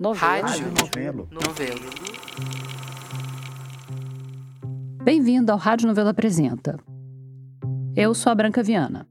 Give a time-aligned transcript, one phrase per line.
[0.00, 0.46] Novelo.
[0.46, 0.66] Rádio.
[0.80, 1.28] Novelo.
[1.32, 1.90] Novelo.
[5.02, 6.78] Bem-vindo ao Rádio Novelo Apresenta.
[7.96, 9.08] Eu sou a Branca Viana.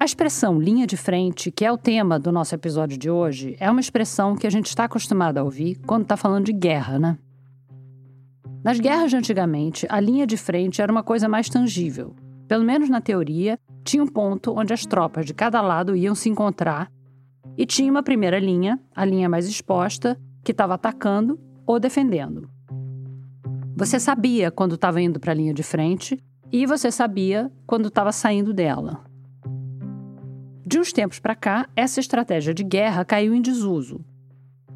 [0.00, 3.70] A expressão linha de frente, que é o tema do nosso episódio de hoje, é
[3.70, 7.18] uma expressão que a gente está acostumado a ouvir quando está falando de guerra, né?
[8.64, 12.16] Nas guerras de antigamente, a linha de frente era uma coisa mais tangível.
[12.48, 16.30] Pelo menos na teoria, tinha um ponto onde as tropas de cada lado iam se
[16.30, 16.90] encontrar
[17.60, 22.48] e tinha uma primeira linha, a linha mais exposta, que estava atacando ou defendendo.
[23.76, 26.18] Você sabia quando estava indo para a linha de frente
[26.50, 29.04] e você sabia quando estava saindo dela.
[30.64, 34.02] De uns tempos para cá, essa estratégia de guerra caiu em desuso.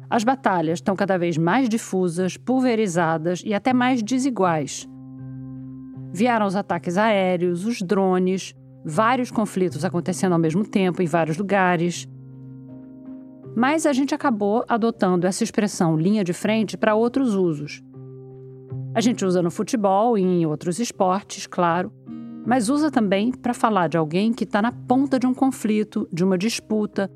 [0.07, 4.87] As batalhas estão cada vez mais difusas, pulverizadas e até mais desiguais.
[6.13, 8.53] Vieram os ataques aéreos, os drones,
[8.85, 12.07] vários conflitos acontecendo ao mesmo tempo em vários lugares.
[13.55, 17.81] Mas a gente acabou adotando essa expressão linha de frente para outros usos.
[18.93, 21.89] A gente usa no futebol e em outros esportes, claro,
[22.45, 26.23] mas usa também para falar de alguém que está na ponta de um conflito, de
[26.23, 27.09] uma disputa,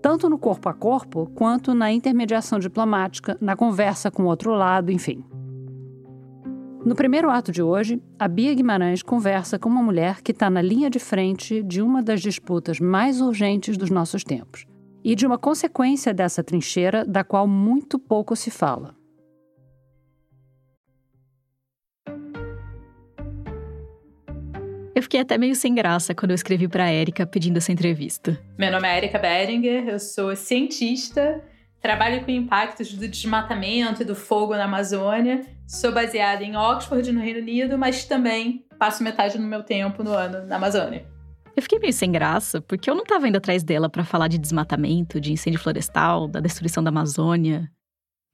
[0.00, 4.90] tanto no corpo a corpo quanto na intermediação diplomática, na conversa com o outro lado,
[4.90, 5.22] enfim.
[6.84, 10.62] No primeiro ato de hoje, a Bia Guimarães conversa com uma mulher que está na
[10.62, 14.66] linha de frente de uma das disputas mais urgentes dos nossos tempos
[15.04, 18.94] e de uma consequência dessa trincheira da qual muito pouco se fala.
[24.94, 28.38] Eu fiquei até meio sem graça quando eu escrevi para a Erika pedindo essa entrevista.
[28.58, 31.42] Meu nome é Erika Beringer, eu sou cientista,
[31.80, 35.40] trabalho com impactos do desmatamento e do fogo na Amazônia.
[35.66, 40.12] Sou baseada em Oxford, no Reino Unido, mas também passo metade do meu tempo no
[40.12, 41.11] ano na Amazônia.
[41.54, 44.38] Eu fiquei meio sem graça, porque eu não estava indo atrás dela para falar de
[44.38, 47.70] desmatamento, de incêndio florestal, da destruição da Amazônia.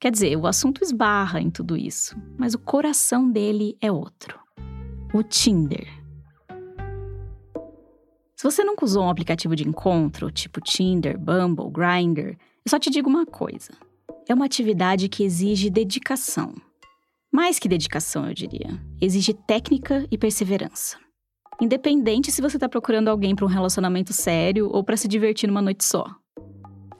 [0.00, 4.38] Quer dizer, o assunto esbarra em tudo isso, mas o coração dele é outro.
[5.12, 5.88] O Tinder.
[8.36, 12.88] Se você nunca usou um aplicativo de encontro, tipo Tinder, Bumble, Grindr, eu só te
[12.88, 13.72] digo uma coisa.
[14.28, 16.54] É uma atividade que exige dedicação.
[17.32, 18.80] Mais que dedicação, eu diria.
[19.00, 21.07] Exige técnica e perseverança.
[21.60, 25.60] Independente se você está procurando alguém para um relacionamento sério ou para se divertir numa
[25.60, 26.06] noite só.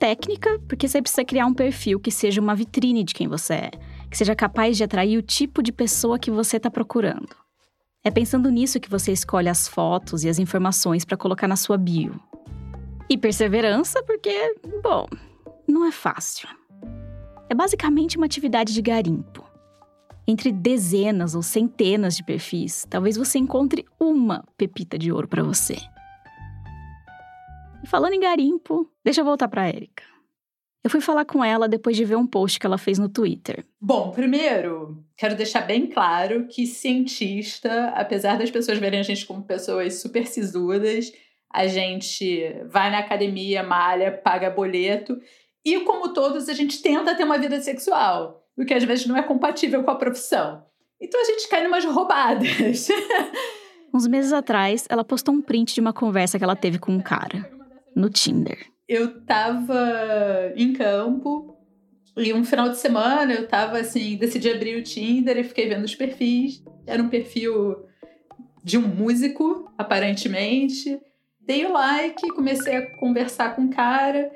[0.01, 3.71] Técnica, porque você precisa criar um perfil que seja uma vitrine de quem você é,
[4.11, 7.37] que seja capaz de atrair o tipo de pessoa que você está procurando.
[8.03, 11.77] É pensando nisso que você escolhe as fotos e as informações para colocar na sua
[11.77, 12.21] bio.
[13.11, 15.07] E perseverança, porque, bom,
[15.67, 16.49] não é fácil.
[17.49, 19.48] É basicamente uma atividade de garimpo.
[20.31, 25.79] Entre dezenas ou centenas de perfis, talvez você encontre uma pepita de ouro para você.
[27.87, 30.05] Falando em garimpo, deixa eu voltar para Erika.
[30.85, 33.65] Eu fui falar com ela depois de ver um post que ela fez no Twitter.
[33.81, 39.43] Bom, primeiro, quero deixar bem claro que cientista, apesar das pessoas verem a gente como
[39.45, 41.11] pessoas super sisudas,
[41.51, 45.19] a gente vai na academia, malha, paga boleto
[45.65, 49.17] e, como todos, a gente tenta ter uma vida sexual o que às vezes não
[49.17, 50.65] é compatível com a profissão.
[51.01, 52.89] Então a gente cai numas roubadas.
[53.95, 57.01] Uns meses atrás, ela postou um print de uma conversa que ela teve com um
[57.01, 57.49] cara
[57.95, 58.59] no Tinder.
[58.89, 61.57] Eu tava em campo
[62.17, 65.85] e um final de semana eu tava assim, decidi abrir o Tinder e fiquei vendo
[65.85, 66.63] os perfis.
[66.87, 67.87] Era um perfil
[68.65, 71.01] de um músico, aparentemente.
[71.41, 74.31] Dei o like, comecei a conversar com o cara.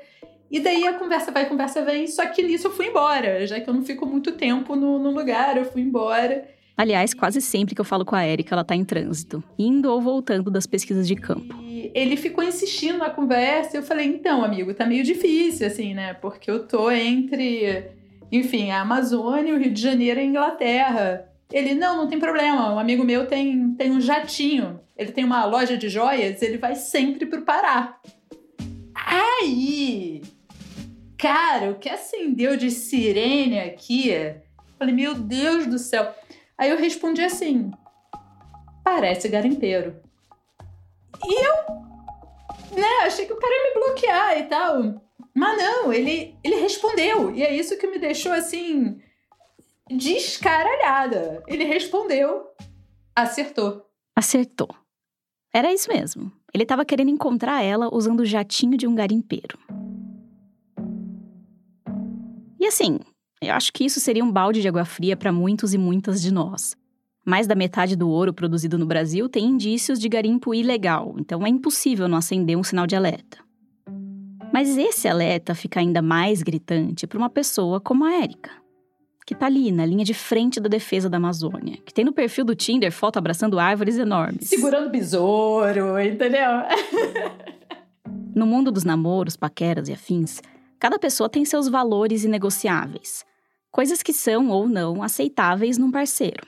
[0.53, 3.59] E daí a conversa vai, a conversa vem, só que nisso eu fui embora, já
[3.59, 6.47] que eu não fico muito tempo no, no lugar, eu fui embora.
[6.77, 9.99] Aliás, quase sempre que eu falo com a Erika, ela tá em trânsito, indo ou
[9.99, 11.55] voltando das pesquisas de campo.
[11.63, 15.95] E ele ficou insistindo na conversa, e eu falei, então, amigo, tá meio difícil, assim,
[15.95, 16.13] né?
[16.13, 17.89] Porque eu tô entre,
[18.31, 21.29] enfim, a Amazônia, o Rio de Janeiro e a Inglaterra.
[21.51, 25.45] Ele, não, não tem problema, um amigo meu tem, tem um jatinho, ele tem uma
[25.45, 27.97] loja de joias, ele vai sempre pro Pará.
[28.93, 30.21] Aí,
[31.23, 34.11] cara, o que acendeu de sirene aqui?
[34.77, 36.13] Falei, meu Deus do céu.
[36.57, 37.71] Aí eu respondi assim:
[38.83, 39.95] parece garimpeiro.
[41.25, 41.55] E eu,
[42.75, 45.01] né, achei que o cara ia me bloquear e tal.
[45.33, 47.33] Mas não, ele, ele respondeu.
[47.33, 48.99] E é isso que me deixou assim,
[49.89, 51.41] descaralhada.
[51.47, 52.49] Ele respondeu,
[53.15, 53.89] acertou.
[54.13, 54.75] Acertou.
[55.53, 56.33] Era isso mesmo.
[56.53, 59.57] Ele estava querendo encontrar ela usando o jatinho de um garimpeiro.
[62.63, 62.97] E assim,
[63.41, 66.33] eu acho que isso seria um balde de água fria para muitos e muitas de
[66.33, 66.77] nós.
[67.25, 71.49] Mais da metade do ouro produzido no Brasil tem indícios de garimpo ilegal, então é
[71.49, 73.37] impossível não acender um sinal de alerta.
[74.53, 78.51] Mas esse alerta fica ainda mais gritante para uma pessoa como a Érica,
[79.27, 82.45] que tá ali na linha de frente da defesa da Amazônia, que tem no perfil
[82.45, 84.47] do Tinder foto abraçando árvores enormes.
[84.47, 86.61] Segurando besouro, entendeu?
[88.33, 90.39] no mundo dos namoros, paqueras e afins,
[90.83, 93.23] cada pessoa tem seus valores inegociáveis,
[93.71, 96.45] coisas que são ou não aceitáveis num parceiro.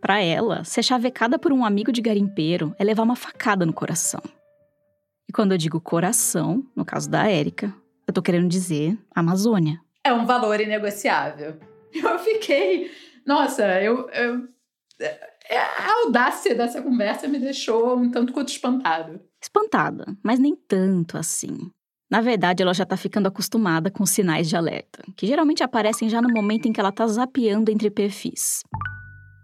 [0.00, 4.20] Para ela, ser chavecada por um amigo de garimpeiro é levar uma facada no coração.
[5.28, 7.72] E quando eu digo coração, no caso da Érica,
[8.08, 9.80] eu tô querendo dizer Amazônia.
[10.02, 11.56] É um valor inegociável.
[11.94, 12.90] Eu fiquei.
[13.26, 14.08] Nossa, eu.
[14.10, 14.48] eu
[15.48, 19.20] é, a audácia dessa conversa me deixou um tanto quanto espantado.
[19.40, 21.70] Espantada, mas nem tanto assim.
[22.10, 26.20] Na verdade, ela já tá ficando acostumada com sinais de alerta, que geralmente aparecem já
[26.20, 28.64] no momento em que ela tá zapeando entre perfis.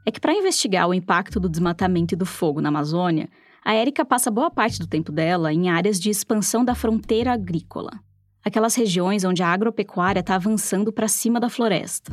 [0.05, 3.29] É que para investigar o impacto do desmatamento e do fogo na Amazônia,
[3.65, 7.91] a Érica passa boa parte do tempo dela em áreas de expansão da fronteira agrícola,
[8.45, 12.13] aquelas regiões onde a agropecuária está avançando para cima da floresta.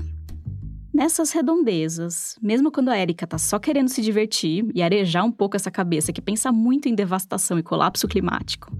[0.93, 5.55] Nessas redondezas, mesmo quando a Érica tá só querendo se divertir e arejar um pouco
[5.55, 8.71] essa cabeça que pensa muito em devastação e colapso climático,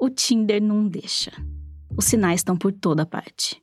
[0.00, 1.32] o Tinder não deixa.
[1.96, 3.60] Os sinais estão por toda parte.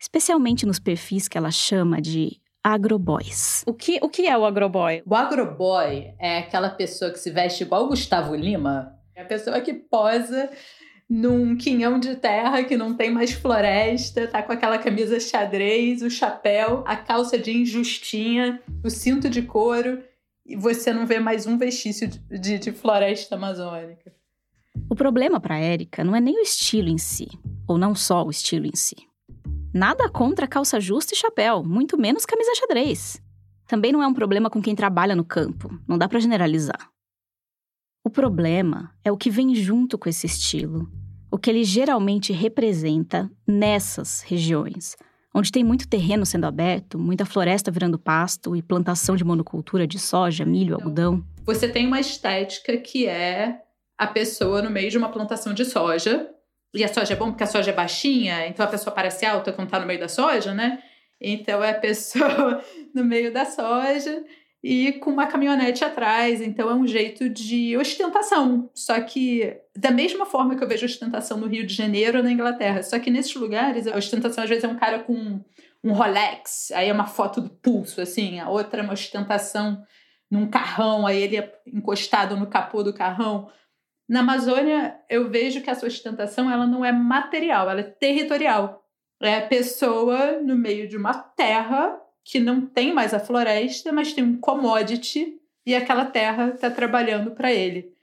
[0.00, 3.62] Especialmente nos perfis que ela chama de agroboys.
[3.66, 5.02] O que, o que é o agroboy?
[5.06, 8.94] O agroboy é aquela pessoa que se veste igual o Gustavo Lima.
[9.14, 10.50] É a pessoa que posa
[11.08, 16.10] num quinhão de terra que não tem mais floresta, tá com aquela camisa xadrez, o
[16.10, 20.02] chapéu, a calça jeans justinha, o cinto de couro,
[20.46, 24.19] e você não vê mais um vestício de, de, de floresta amazônica.
[24.90, 27.28] O problema para Érica não é nem o estilo em si,
[27.64, 28.96] ou não só o estilo em si.
[29.72, 33.22] Nada contra calça justa e chapéu, muito menos camisa xadrez.
[33.68, 36.90] Também não é um problema com quem trabalha no campo, não dá para generalizar.
[38.04, 40.90] O problema é o que vem junto com esse estilo,
[41.30, 44.96] o que ele geralmente representa nessas regiões,
[45.32, 50.00] onde tem muito terreno sendo aberto, muita floresta virando pasto e plantação de monocultura de
[50.00, 51.24] soja, milho, algodão.
[51.46, 53.69] Você tem uma estética que é
[54.00, 56.26] a pessoa no meio de uma plantação de soja,
[56.72, 59.52] e a soja é bom porque a soja é baixinha, então a pessoa parece alta
[59.52, 60.82] quando tá no meio da soja, né?
[61.20, 62.64] Então é a pessoa
[62.94, 64.24] no meio da soja
[64.64, 66.40] e com uma caminhonete atrás.
[66.40, 68.70] Então é um jeito de ostentação.
[68.72, 72.32] Só que da mesma forma que eu vejo ostentação no Rio de Janeiro ou na
[72.32, 72.82] Inglaterra.
[72.82, 75.44] Só que nesses lugares a ostentação às vezes é um cara com
[75.84, 78.40] um Rolex, aí é uma foto do pulso, assim.
[78.40, 79.82] A outra é uma ostentação
[80.30, 83.50] num carrão, aí ele é encostado no capô do carrão.
[84.10, 88.84] Na Amazônia, eu vejo que a sustentação ela não é material, ela é territorial.
[89.22, 94.12] É a pessoa no meio de uma terra que não tem mais a floresta, mas
[94.12, 97.94] tem um commodity e aquela terra está trabalhando para ele.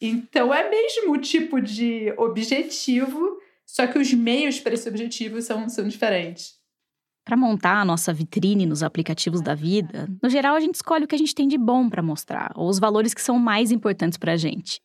[0.00, 5.68] Então é mesmo o tipo de objetivo, só que os meios para esse objetivo são,
[5.68, 6.54] são diferentes.
[7.22, 11.06] Para montar a nossa vitrine nos aplicativos da vida, no geral a gente escolhe o
[11.06, 14.16] que a gente tem de bom para mostrar, ou os valores que são mais importantes
[14.16, 14.80] para a gente.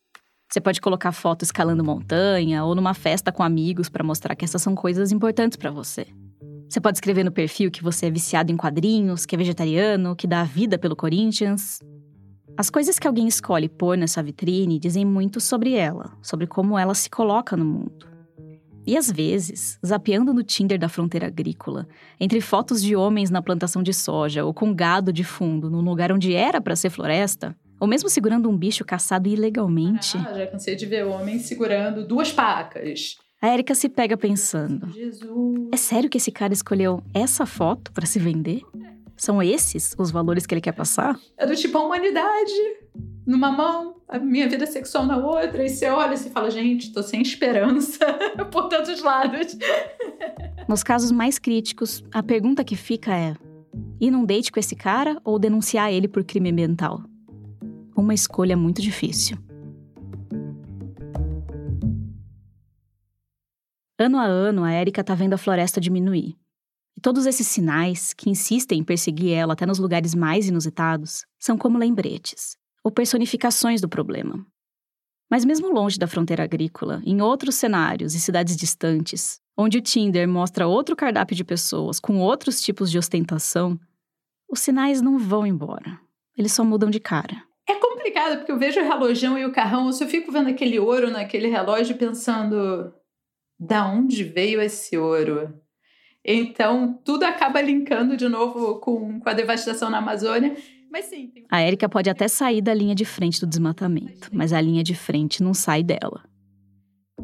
[0.51, 4.59] Você pode colocar foto escalando montanha ou numa festa com amigos para mostrar que essas
[4.59, 6.07] são coisas importantes para você.
[6.67, 10.25] Você pode escrever no perfil que você é viciado em quadrinhos, que é vegetariano, que
[10.25, 11.79] dá a vida pelo Corinthians.
[12.57, 16.95] As coisas que alguém escolhe pôr nessa vitrine dizem muito sobre ela, sobre como ela
[16.95, 18.07] se coloca no mundo.
[18.87, 21.87] E às vezes, zapeando no Tinder da fronteira agrícola,
[22.19, 26.11] entre fotos de homens na plantação de soja ou com gado de fundo num lugar
[26.11, 30.17] onde era para ser floresta, ou mesmo segurando um bicho caçado ilegalmente.
[30.17, 33.17] Ah, já cansei de ver homens segurando duas pacas.
[33.41, 35.69] A Erika se pega pensando: Jesus.
[35.71, 38.61] É sério que esse cara escolheu essa foto para se vender?
[39.15, 41.19] São esses os valores que ele quer passar?
[41.37, 42.53] É do tipo a humanidade
[43.25, 46.91] numa mão, a minha vida sexual na outra, e você olha e você fala, gente,
[46.91, 47.99] tô sem esperança
[48.51, 49.55] por todos os lados.
[50.67, 53.35] Nos casos mais críticos, a pergunta que fica é:
[53.99, 57.03] ir num date com esse cara ou denunciar ele por crime ambiental?
[58.01, 59.37] Uma escolha muito difícil.
[63.97, 66.37] Ano a ano, a Erika tá vendo a floresta diminuir.
[66.95, 71.57] E todos esses sinais, que insistem em perseguir ela até nos lugares mais inusitados, são
[71.57, 74.45] como lembretes, ou personificações do problema.
[75.29, 80.27] Mas mesmo longe da fronteira agrícola, em outros cenários e cidades distantes, onde o Tinder
[80.27, 83.77] mostra outro cardápio de pessoas com outros tipos de ostentação,
[84.49, 85.99] os sinais não vão embora.
[86.37, 87.48] Eles só mudam de cara.
[87.99, 91.11] Complicado, porque eu vejo o relojão e o carrão, eu só fico vendo aquele ouro
[91.11, 92.93] naquele relógio pensando:
[93.59, 95.53] da onde veio esse ouro?
[96.23, 100.55] Então, tudo acaba linkando de novo com, com a devastação na Amazônia.
[100.89, 101.27] Mas sim.
[101.27, 101.45] Tem...
[101.51, 104.95] A Érica pode até sair da linha de frente do desmatamento, mas a linha de
[104.95, 106.23] frente não sai dela.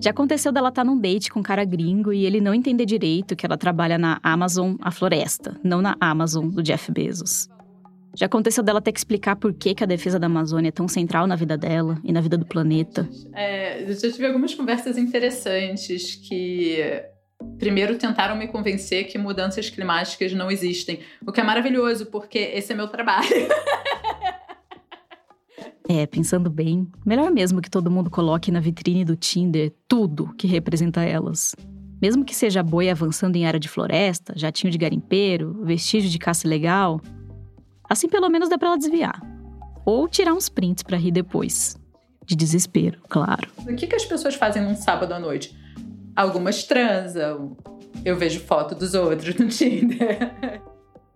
[0.01, 2.85] Já aconteceu dela estar tá num date com um cara gringo e ele não entender
[2.85, 7.47] direito que ela trabalha na Amazon, a floresta, não na Amazon do Jeff Bezos.
[8.15, 10.87] Já aconteceu dela ter que explicar por que, que a defesa da Amazônia é tão
[10.87, 13.07] central na vida dela e na vida do planeta.
[13.33, 16.77] É, eu já tive algumas conversas interessantes que
[17.59, 22.71] primeiro tentaram me convencer que mudanças climáticas não existem, o que é maravilhoso porque esse
[22.71, 23.29] é meu trabalho.
[25.87, 30.47] É, pensando bem, melhor mesmo que todo mundo coloque na vitrine do Tinder tudo que
[30.47, 31.55] representa elas.
[32.01, 36.47] Mesmo que seja boi avançando em área de floresta, jatinho de garimpeiro, vestígio de caça
[36.47, 36.99] ilegal,
[37.89, 39.21] assim pelo menos dá pra ela desviar.
[39.85, 41.77] Ou tirar uns prints para rir depois.
[42.25, 43.47] De desespero, claro.
[43.59, 45.55] O que, que as pessoas fazem num sábado à noite?
[46.15, 47.55] Algumas transam.
[48.03, 50.31] Eu vejo foto dos outros no Tinder.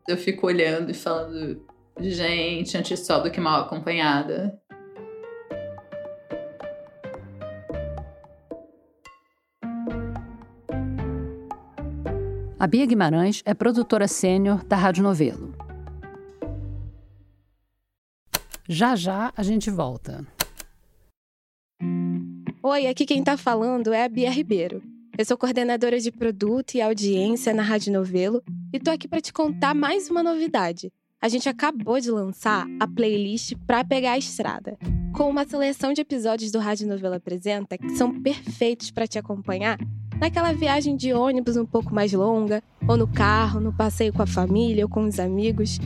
[0.07, 1.61] Eu fico olhando e falando,
[2.01, 4.57] Gente, antes só do que mal acompanhada.
[12.57, 15.53] A Bia Guimarães é produtora sênior da Rádio Novelo.
[18.71, 20.23] Já já a gente volta.
[22.61, 24.83] Oi, aqui quem tá falando é a Bia Ribeiro.
[25.17, 29.33] Eu sou coordenadora de produto e audiência na Rádio Novelo e tô aqui para te
[29.33, 30.93] contar mais uma novidade.
[31.19, 34.77] A gente acabou de lançar a playlist Pra Pegar a Estrada,
[35.15, 39.79] com uma seleção de episódios do Rádio Novela Apresenta que são perfeitos para te acompanhar
[40.19, 44.27] naquela viagem de ônibus um pouco mais longa, ou no carro, no passeio com a
[44.27, 45.79] família ou com os amigos.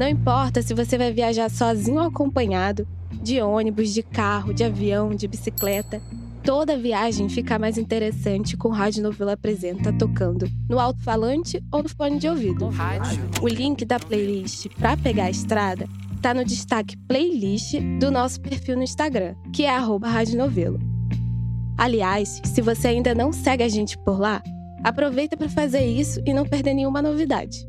[0.00, 2.88] Não importa se você vai viajar sozinho ou acompanhado,
[3.22, 6.00] de ônibus, de carro, de avião, de bicicleta
[6.42, 12.18] toda viagem fica mais interessante com Rádio Novela Apresenta tocando no alto-falante ou no fone
[12.18, 12.70] de ouvido.
[13.42, 15.86] O link da playlist para pegar a estrada
[16.22, 20.78] tá no destaque playlist do nosso perfil no Instagram, que é Rádio Novelo.
[21.76, 24.42] Aliás, se você ainda não segue a gente por lá,
[24.82, 27.68] aproveita para fazer isso e não perder nenhuma novidade.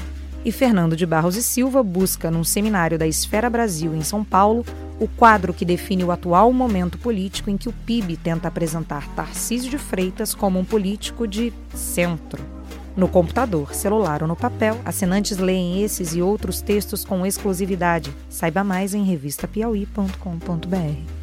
[0.43, 4.65] e Fernando de Barros e Silva busca, num seminário da Esfera Brasil em São Paulo,
[4.99, 9.69] o quadro que define o atual momento político em que o PIB tenta apresentar Tarcísio
[9.69, 12.43] de Freitas como um político de centro.
[12.95, 18.13] No computador, celular ou no papel, assinantes leem esses e outros textos com exclusividade.
[18.29, 21.20] Saiba mais em revistapiauí.com.br.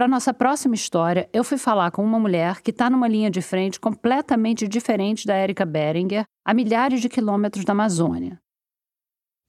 [0.00, 3.42] Para nossa próxima história, eu fui falar com uma mulher que está numa linha de
[3.42, 8.40] frente completamente diferente da Erika Beringer, a milhares de quilômetros da Amazônia.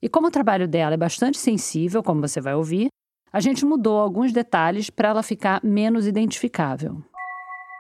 [0.01, 2.89] E como o trabalho dela é bastante sensível, como você vai ouvir,
[3.31, 7.01] a gente mudou alguns detalhes para ela ficar menos identificável.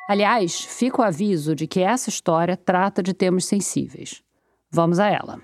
[0.07, 4.23] Aliás, fica o aviso de que essa história trata de temas sensíveis.
[4.71, 5.41] Vamos a ela.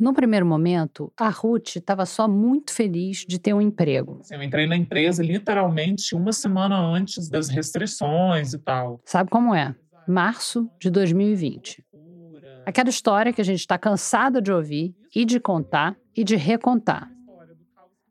[0.00, 4.22] No primeiro momento, a Ruth estava só muito feliz de ter um emprego.
[4.30, 8.98] Eu entrei na empresa literalmente uma semana antes das restrições e tal.
[9.04, 9.74] Sabe como é?
[10.08, 11.84] Março de 2020.
[12.64, 17.10] Aquela história que a gente está cansada de ouvir e de contar e de recontar.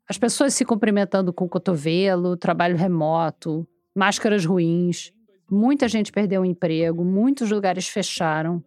[0.07, 5.11] As pessoas se cumprimentando com o cotovelo, trabalho remoto, máscaras ruins,
[5.49, 8.63] muita gente perdeu o emprego, muitos lugares fecharam.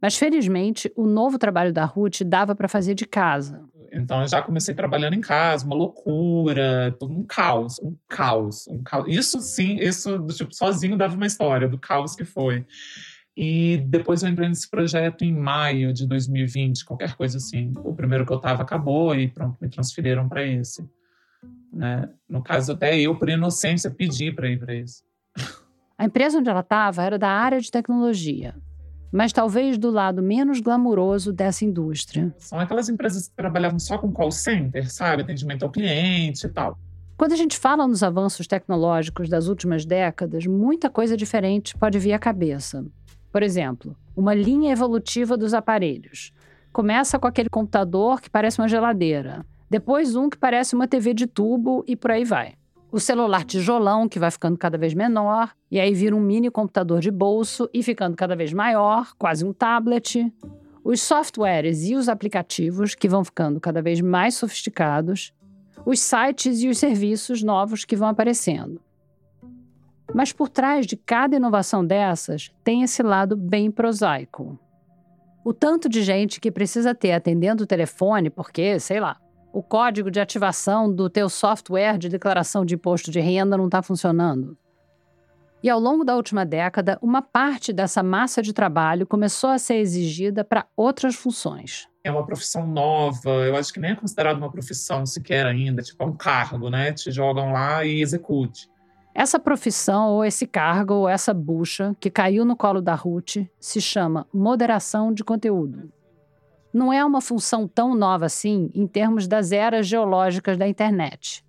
[0.00, 3.62] Mas felizmente, o novo trabalho da Ruth dava para fazer de casa.
[3.92, 9.06] Então eu já comecei trabalhando em casa, uma loucura, um caos, um caos, um caos.
[9.08, 12.64] Isso sim, isso do tipo sozinho dava uma história do caos que foi.
[13.36, 17.72] E depois eu entrei nesse projeto em maio de 2020, qualquer coisa assim.
[17.84, 20.88] O primeiro que eu estava acabou e pronto, me transferiram para esse.
[21.72, 22.08] Né?
[22.28, 25.02] No caso, até eu, por inocência, pedi para ir para esse.
[25.96, 28.54] A empresa onde ela estava era da área de tecnologia
[29.12, 32.34] mas talvez do lado menos glamuroso dessa indústria.
[32.38, 35.22] São aquelas empresas que trabalhavam só com call center, sabe?
[35.22, 36.78] Atendimento ao cliente e tal.
[37.16, 42.12] Quando a gente fala nos avanços tecnológicos das últimas décadas, muita coisa diferente pode vir
[42.12, 42.84] à cabeça.
[43.30, 46.32] Por exemplo, uma linha evolutiva dos aparelhos.
[46.72, 51.26] Começa com aquele computador que parece uma geladeira, depois um que parece uma TV de
[51.26, 52.54] tubo e por aí vai
[52.92, 57.00] o celular tijolão, que vai ficando cada vez menor, e aí vira um mini computador
[57.00, 60.32] de bolso e ficando cada vez maior, quase um tablet.
[60.82, 65.32] os softwares e os aplicativos que vão ficando cada vez mais sofisticados,
[65.84, 68.80] os sites e os serviços novos que vão aparecendo.
[70.12, 74.58] Mas por trás de cada inovação dessas tem esse lado bem prosaico.
[75.44, 79.18] O tanto de gente que precisa ter atendendo o telefone porque, sei lá,
[79.52, 83.82] o código de ativação do teu software de declaração de imposto de renda não está
[83.82, 84.56] funcionando.
[85.62, 89.74] E ao longo da última década, uma parte dessa massa de trabalho começou a ser
[89.74, 91.86] exigida para outras funções.
[92.02, 96.02] É uma profissão nova, eu acho que nem é considerado uma profissão sequer ainda, tipo
[96.02, 96.92] é um cargo, né?
[96.92, 98.70] Te jogam lá e execute.
[99.14, 103.80] Essa profissão, ou esse cargo, ou essa bucha que caiu no colo da Ruth se
[103.80, 105.92] chama moderação de conteúdo.
[106.72, 111.44] Não é uma função tão nova assim em termos das eras geológicas da internet.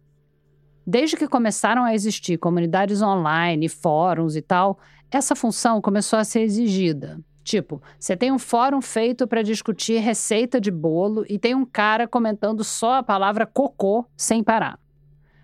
[0.86, 4.80] Desde que começaram a existir comunidades online, fóruns e tal,
[5.12, 7.20] essa função começou a ser exigida.
[7.44, 12.08] Tipo, você tem um fórum feito para discutir receita de bolo e tem um cara
[12.08, 14.80] comentando só a palavra cocô sem parar.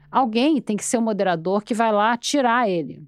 [0.10, 3.04] Alguém tem que ser o moderador que vai lá tirar ele.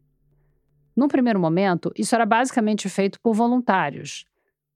[0.95, 4.25] Num primeiro momento, isso era basicamente feito por voluntários,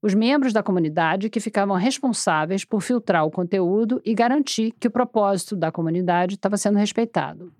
[0.04, 4.90] os membros da comunidade que ficavam responsáveis por filtrar o conteúdo e garantir que o
[4.90, 7.50] propósito da comunidade estava sendo respeitado.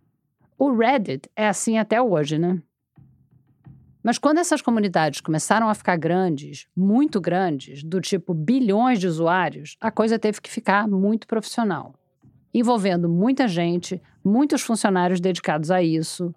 [0.58, 2.60] O Reddit é assim até hoje, né?
[4.02, 9.78] Mas quando essas comunidades começaram a ficar grandes, muito grandes, do tipo bilhões de usuários,
[9.80, 11.94] a coisa teve que ficar muito profissional
[12.52, 16.32] envolvendo muita gente, muitos funcionários dedicados a isso.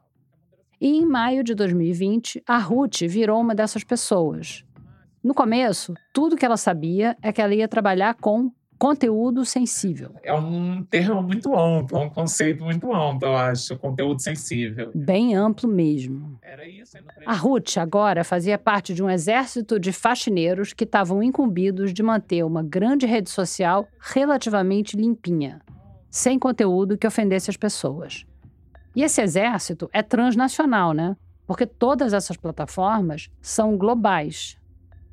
[0.79, 4.63] E em maio de 2020, a Ruth virou uma dessas pessoas.
[5.27, 10.15] No começo, tudo que ela sabia é que ela ia trabalhar com conteúdo sensível.
[10.23, 14.89] É um termo muito amplo, é um conceito muito amplo, eu acho, conteúdo sensível.
[14.95, 16.39] Bem amplo mesmo.
[16.41, 16.95] Era isso.
[17.25, 22.45] A Ruth agora fazia parte de um exército de faxineiros que estavam incumbidos de manter
[22.45, 25.59] uma grande rede social relativamente limpinha
[26.09, 28.25] sem conteúdo que ofendesse as pessoas.
[28.95, 31.17] E esse exército é transnacional, né?
[31.45, 34.57] Porque todas essas plataformas são globais.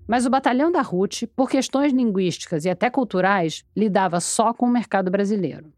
[0.06, 4.70] Mas o batalhão da Ruth, por questões linguísticas e até culturais, lidava só com o
[4.70, 5.72] mercado brasileiro.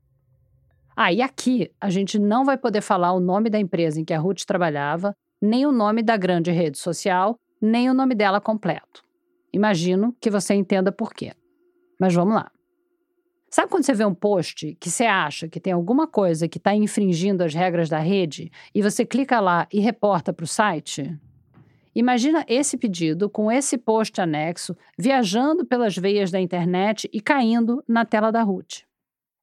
[0.97, 4.15] Ah, e aqui a gente não vai poder falar o nome da empresa em que
[4.15, 9.03] a Ruth trabalhava, nem o nome da grande rede social, nem o nome dela completo.
[9.53, 11.33] Imagino que você entenda por quê.
[12.01, 12.51] Mas vamos lá.
[13.51, 16.75] Sabe quando você vê um post que você acha que tem alguma coisa que está
[16.75, 21.19] infringindo as regras da rede e você clica lá e reporta para o site?
[21.97, 28.05] Imagina esse pedido com esse post anexo viajando pelas veias da internet e caindo na
[28.05, 28.83] tela da Ruth.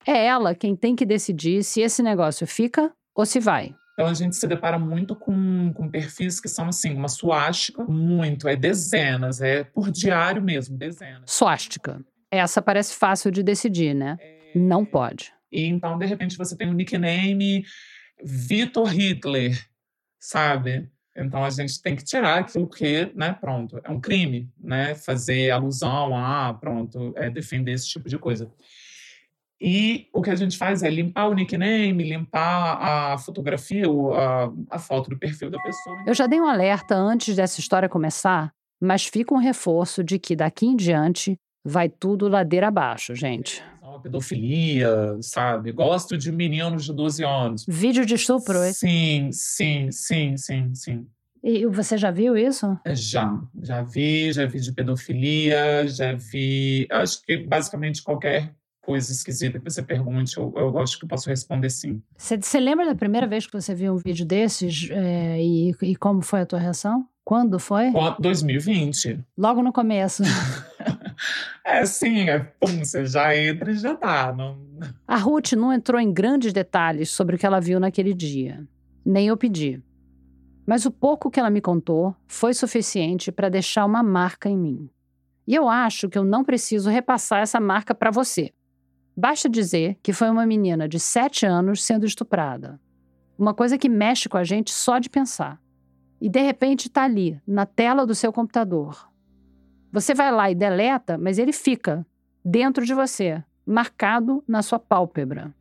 [0.06, 3.74] É ela quem tem que decidir se esse negócio fica ou se vai.
[3.94, 8.48] Então a gente se depara muito com, com perfis que são assim, uma suástica, muito,
[8.48, 11.24] é dezenas, é por diário mesmo, dezenas.
[11.26, 12.06] Suástica.
[12.30, 14.16] Essa parece fácil de decidir, né?
[14.54, 15.34] Não pode.
[15.52, 17.66] E então, de repente, você tem um nickname
[18.24, 19.60] Vitor Hitler,
[20.20, 20.88] sabe?
[21.16, 24.96] Então a gente tem que tirar aquilo que, né, pronto, é um crime, né?
[24.96, 28.52] Fazer alusão a, pronto, é defender esse tipo de coisa.
[29.62, 34.80] E o que a gente faz é limpar o nickname, limpar a fotografia, a, a
[34.80, 36.04] foto do perfil da pessoa.
[36.06, 40.36] Eu já dei um alerta antes dessa história começar, mas fica um reforço de que
[40.36, 43.64] daqui em diante vai tudo ladeira abaixo, gente.
[44.00, 45.72] Pedofilia, sabe?
[45.72, 47.66] Gosto de meninos de 12 anos.
[47.68, 48.58] Vídeo de estupro?
[48.60, 48.74] É?
[48.74, 51.08] Sim, sim, sim, sim, sim.
[51.44, 52.78] E você já viu isso?
[52.94, 56.88] Já, já vi, já vi de pedofilia, já vi.
[56.90, 61.30] Acho que basicamente qualquer coisa esquisita que você pergunte, eu, eu acho que eu posso
[61.30, 62.02] responder sim.
[62.18, 65.96] Você, você lembra da primeira vez que você viu um vídeo desses é, e, e
[65.96, 67.06] como foi a tua reação?
[67.26, 67.86] Quando foi?
[68.20, 69.20] 2020.
[69.38, 70.24] Logo no começo.
[71.64, 74.34] É sim, é, pum, você já entra e já tá.
[74.34, 74.58] Não...
[75.08, 78.66] A Ruth não entrou em grandes detalhes sobre o que ela viu naquele dia.
[79.06, 79.82] Nem eu pedi.
[80.66, 84.90] Mas o pouco que ela me contou foi suficiente para deixar uma marca em mim.
[85.46, 88.52] E eu acho que eu não preciso repassar essa marca para você.
[89.16, 92.80] Basta dizer que foi uma menina de 7 anos sendo estuprada.
[93.38, 95.62] Uma coisa que mexe com a gente só de pensar.
[96.20, 99.10] E de repente está ali, na tela do seu computador,
[99.94, 102.04] você vai lá e deleta, mas ele fica
[102.44, 105.54] dentro de você, marcado na sua pálpebra.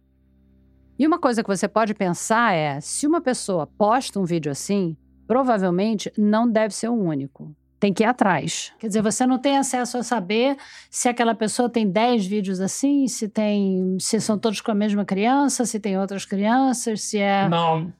[0.98, 4.96] E uma coisa que você pode pensar é: se uma pessoa posta um vídeo assim,
[5.26, 7.54] provavelmente não deve ser o único.
[7.78, 8.72] Tem que ir atrás.
[8.78, 10.56] Quer dizer, você não tem acesso a saber
[10.88, 13.98] se aquela pessoa tem 10 vídeos assim, se tem.
[14.00, 17.48] se são todos com a mesma criança, se tem outras crianças, se é.
[17.50, 17.92] Não.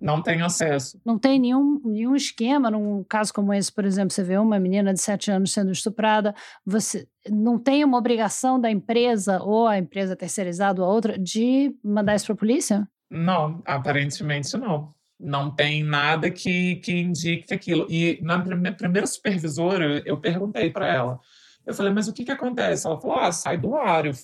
[0.00, 0.98] Não tem acesso.
[1.04, 4.94] Não tem nenhum, nenhum esquema, num caso como esse, por exemplo, você vê uma menina
[4.94, 6.34] de 7 anos sendo estuprada,
[6.64, 11.74] você não tem uma obrigação da empresa ou a empresa terceirizada ou a outra de
[11.84, 12.88] mandar isso para a polícia?
[13.10, 14.94] Não, aparentemente não.
[15.18, 17.86] Não tem nada que, que indique aquilo.
[17.90, 21.20] E na minha primeira supervisora, eu perguntei para ela.
[21.66, 22.86] Eu falei, mas o que, que acontece?
[22.86, 24.06] Ela falou, ah, sai do ar.
[24.06, 24.14] Eu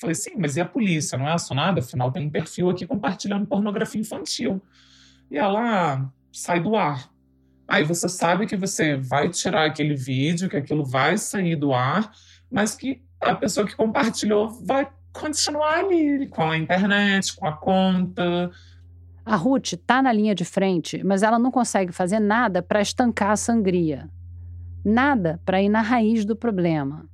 [0.00, 1.18] falei, sim, mas e a polícia?
[1.18, 1.80] Não é acionada?
[1.80, 4.62] Afinal, tem um perfil aqui compartilhando pornografia infantil.
[5.34, 7.10] E ela ah, sai do ar.
[7.66, 12.08] Aí você sabe que você vai tirar aquele vídeo, que aquilo vai sair do ar,
[12.48, 18.48] mas que a pessoa que compartilhou vai continuar ali com a internet, com a conta.
[19.26, 23.32] A Ruth está na linha de frente, mas ela não consegue fazer nada para estancar
[23.32, 24.08] a sangria.
[24.84, 27.08] Nada para ir na raiz do problema.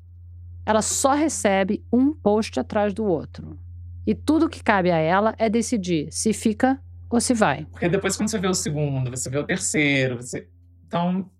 [0.66, 3.58] Ela só recebe um post atrás do outro.
[4.06, 6.78] E tudo que cabe a ela é decidir se fica
[7.10, 7.66] ou se vai.
[7.66, 10.48] Porque depois, quando você vê o segundo, você vê o terceiro, você.
[10.86, 11.30] Então,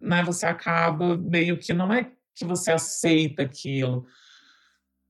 [0.00, 4.06] né, você acaba meio que não é que você aceita aquilo,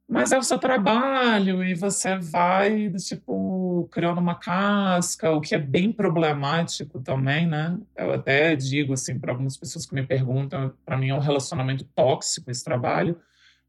[0.08, 5.58] mas é o seu trabalho e você vai, tipo, criando uma casca, o que é
[5.58, 7.78] bem problemático também, né?
[7.96, 11.84] Eu até digo, assim, para algumas pessoas que me perguntam, para mim é um relacionamento
[11.94, 13.20] tóxico esse trabalho,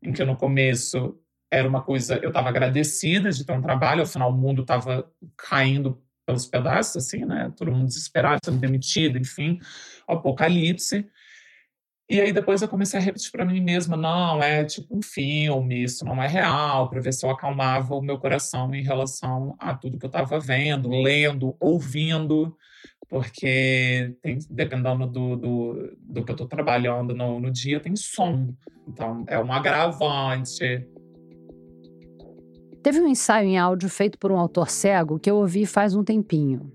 [0.01, 1.15] em que no começo
[1.51, 6.01] era uma coisa, eu estava agradecida de ter um trabalho, afinal o mundo estava caindo
[6.25, 7.51] pelos pedaços, assim, né?
[7.57, 9.59] Todo mundo desesperado, sendo demitido, enfim,
[10.07, 11.05] apocalipse.
[12.09, 15.83] E aí depois eu comecei a repetir para mim mesma, não, é tipo um filme,
[15.83, 19.73] isso não é real, para ver se eu acalmava o meu coração em relação a
[19.73, 22.55] tudo que eu estava vendo, lendo, ouvindo,
[23.09, 28.53] porque tem, dependendo do, do, do que eu estou trabalhando no, no dia, tem som.
[28.87, 30.85] Então é um agravante.
[32.83, 36.03] Teve um ensaio em áudio feito por um autor cego que eu ouvi faz um
[36.03, 36.71] tempinho.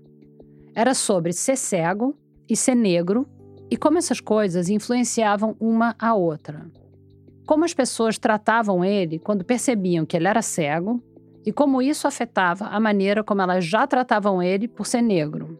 [0.73, 2.15] Era sobre ser cego
[2.49, 3.27] e ser negro
[3.69, 6.65] e como essas coisas influenciavam uma a outra.
[7.45, 11.03] Como as pessoas tratavam ele quando percebiam que ele era cego
[11.45, 15.59] e como isso afetava a maneira como elas já tratavam ele por ser negro.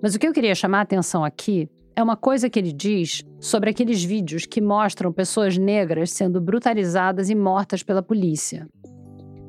[0.00, 3.24] Mas o que eu queria chamar a atenção aqui é uma coisa que ele diz
[3.40, 8.68] sobre aqueles vídeos que mostram pessoas negras sendo brutalizadas e mortas pela polícia.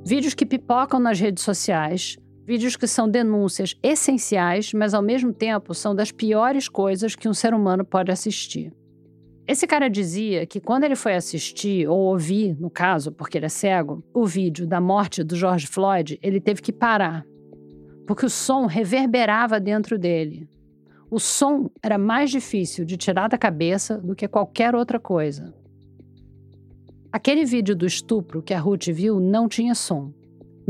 [0.06, 2.18] Vídeos que pipocam nas redes sociais,
[2.52, 7.34] Vídeos que são denúncias essenciais, mas ao mesmo tempo são das piores coisas que um
[7.34, 8.74] ser humano pode assistir.
[9.48, 13.50] Esse cara dizia que quando ele foi assistir, ou ouvir, no caso, porque ele é
[13.50, 17.24] cego, o vídeo da morte do George Floyd, ele teve que parar.
[18.08, 20.50] Porque o som reverberava dentro dele.
[21.10, 25.54] O som era mais difícil de tirar da cabeça do que qualquer outra coisa.
[27.12, 30.14] Aquele vídeo do estupro que a Ruth viu não tinha som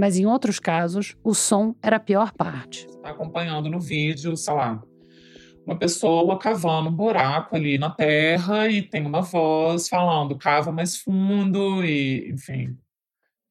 [0.02, 2.88] mas em outros casos, o som era a pior parte.
[2.88, 4.82] Está acompanhando no vídeo, sei lá,
[5.66, 10.98] uma pessoa cavando um buraco ali na terra e tem uma voz falando cava mais
[10.98, 12.76] fundo e, enfim,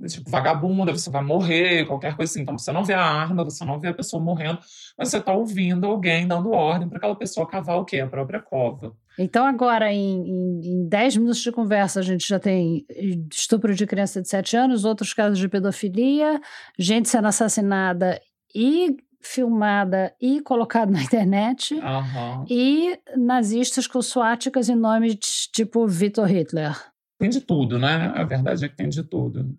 [0.06, 2.42] tipo, vagabunda, você vai morrer, qualquer coisa assim.
[2.42, 4.58] Então você não vê a arma, você não vê a pessoa morrendo,
[4.96, 8.00] mas você está ouvindo alguém dando ordem para aquela pessoa cavar o quê?
[8.00, 8.94] A própria cova.
[9.18, 12.86] Então, agora, em, em, em 10 minutos de conversa, a gente já tem
[13.30, 16.40] estupro de criança de 7 anos, outros casos de pedofilia,
[16.78, 18.20] gente sendo assassinada
[18.54, 22.44] e filmada e colocada na internet, uhum.
[22.48, 25.16] e nazistas com suáticas e nomes
[25.52, 26.74] tipo Vitor Hitler.
[27.18, 28.10] Tem de tudo, né?
[28.14, 29.54] A verdade é que tem de tudo.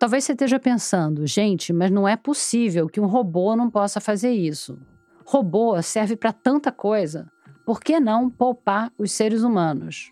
[0.00, 4.30] Talvez você esteja pensando, gente, mas não é possível que um robô não possa fazer
[4.30, 4.78] isso.
[5.26, 7.30] Robô serve para tanta coisa.
[7.66, 10.10] Por que não poupar os seres humanos?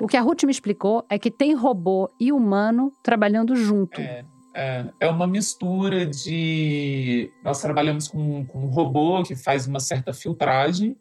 [0.00, 4.00] O que a Ruth me explicou é que tem robô e humano trabalhando junto.
[4.00, 7.30] É, é, é uma mistura de.
[7.44, 10.96] Nós trabalhamos com, com um robô que faz uma certa filtragem.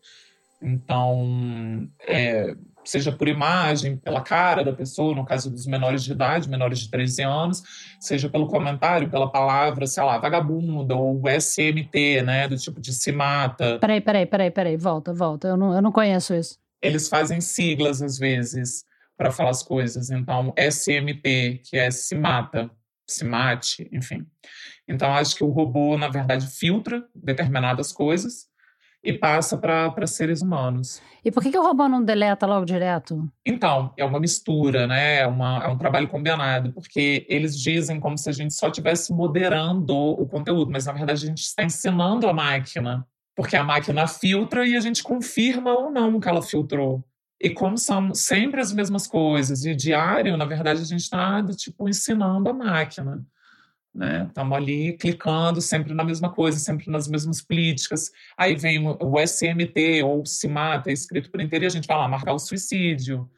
[0.61, 6.49] Então, é, seja por imagem, pela cara da pessoa, no caso dos menores de idade,
[6.49, 7.63] menores de 13 anos,
[7.99, 13.11] seja pelo comentário, pela palavra, sei lá, vagabunda ou SMT, né, do tipo de se
[13.11, 13.79] mata.
[13.79, 16.57] Peraí, peraí, peraí, peraí, volta, volta, eu não, eu não conheço isso.
[16.81, 18.85] Eles fazem siglas, às vezes,
[19.17, 20.09] para falar as coisas.
[20.09, 22.69] Então, SMT, que é se mata,
[23.07, 24.25] se mate, enfim.
[24.87, 28.51] Então, acho que o robô, na verdade, filtra determinadas coisas
[29.03, 31.01] e passa para seres humanos.
[31.25, 33.29] E por que, que o robô não deleta logo direto?
[33.45, 35.19] Então, é uma mistura, né?
[35.19, 39.11] É, uma, é um trabalho combinado, porque eles dizem como se a gente só estivesse
[39.11, 44.07] moderando o conteúdo, mas na verdade a gente está ensinando a máquina, porque a máquina
[44.07, 47.03] filtra e a gente confirma ou não que ela filtrou.
[47.41, 51.89] E como são sempre as mesmas coisas, e diário, na verdade, a gente está tipo,
[51.89, 53.21] ensinando a máquina.
[53.93, 54.25] Né?
[54.27, 58.11] Estamos ali clicando sempre na mesma coisa, sempre nas mesmas políticas.
[58.35, 62.07] Aí vem o SMT ou o CIMATA escrito por inteiro e a gente vai lá
[62.07, 63.29] marcar o suicídio,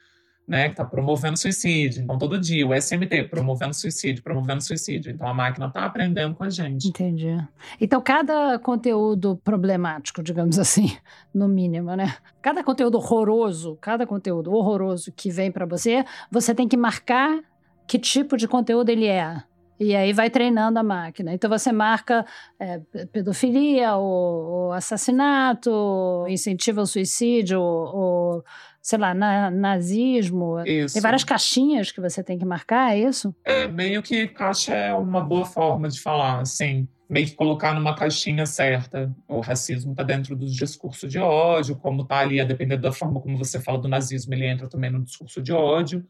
[0.47, 0.67] né?
[0.67, 2.03] Que está promovendo suicídio.
[2.03, 5.11] Então, todo dia, o SMT promovendo suicídio, promovendo suicídio.
[5.11, 6.87] Então, a máquina está aprendendo com a gente.
[6.87, 7.37] Entendi.
[7.81, 10.95] Então, cada conteúdo problemático, digamos assim,
[11.33, 12.15] no mínimo, né?
[12.41, 17.41] Cada conteúdo horroroso, cada conteúdo horroroso que vem para você, você tem que marcar
[17.85, 19.43] que tipo de conteúdo ele é.
[19.79, 21.33] E aí vai treinando a máquina.
[21.33, 22.25] Então você marca
[22.59, 22.79] é,
[23.11, 28.45] pedofilia, ou, ou, assassinato, ou incentiva o suicídio, ou, ou
[28.81, 30.59] sei lá, na, nazismo.
[30.65, 30.93] Isso.
[30.93, 33.35] Tem várias caixinhas que você tem que marcar, é isso?
[33.43, 36.87] É, meio que caixa é uma boa forma de falar, assim.
[37.07, 39.13] Meio que colocar numa caixinha certa.
[39.27, 43.19] O racismo está dentro dos discursos de ódio, como está ali, a depender da forma
[43.19, 46.03] como você fala do nazismo, ele entra também no discurso de ódio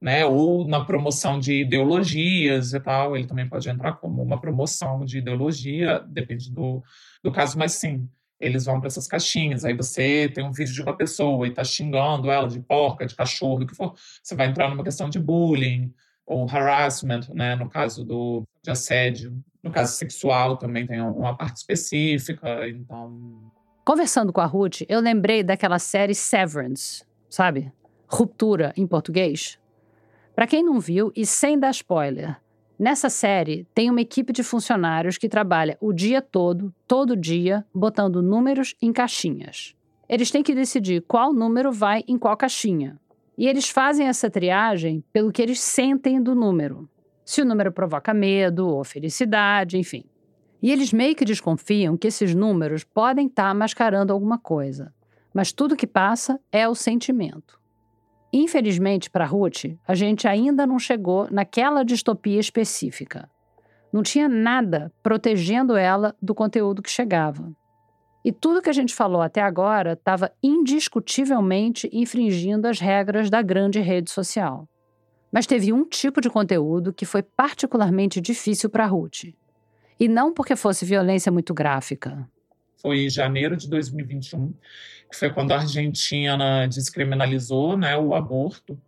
[0.00, 0.24] né?
[0.24, 5.18] Ou na promoção de ideologias e tal, ele também pode entrar como uma promoção de
[5.18, 6.82] ideologia, depende do,
[7.22, 8.08] do caso, mas sim,
[8.40, 9.64] eles vão para essas caixinhas.
[9.64, 13.14] Aí você tem um vídeo de uma pessoa e está xingando ela de porca, de
[13.14, 15.92] cachorro, o que for, você vai entrar numa questão de bullying
[16.24, 17.56] ou harassment, né?
[17.56, 23.50] No caso do de assédio, no caso sexual também tem uma parte específica, então.
[23.84, 27.72] Conversando com a Ruth, eu lembrei daquela série Severance, sabe?
[28.06, 29.58] Ruptura em português.
[30.38, 32.40] Para quem não viu e sem dar spoiler,
[32.78, 38.22] nessa série tem uma equipe de funcionários que trabalha o dia todo, todo dia, botando
[38.22, 39.74] números em caixinhas.
[40.08, 43.00] Eles têm que decidir qual número vai em qual caixinha.
[43.36, 46.88] E eles fazem essa triagem pelo que eles sentem do número.
[47.24, 50.04] Se o número provoca medo ou felicidade, enfim.
[50.62, 54.94] E eles meio que desconfiam que esses números podem estar tá mascarando alguma coisa.
[55.34, 57.57] Mas tudo que passa é o sentimento.
[58.32, 63.28] Infelizmente, para Ruth, a gente ainda não chegou naquela distopia específica.
[63.92, 67.50] Não tinha nada protegendo ela do conteúdo que chegava.
[68.22, 73.80] E tudo que a gente falou até agora estava indiscutivelmente infringindo as regras da grande
[73.80, 74.68] rede social.
[75.32, 79.32] Mas teve um tipo de conteúdo que foi particularmente difícil para Ruth.
[79.98, 82.28] E não porque fosse violência muito gráfica.
[82.80, 84.54] Foi em janeiro de 2021
[85.10, 88.78] que foi quando a Argentina descriminalizou né, o aborto.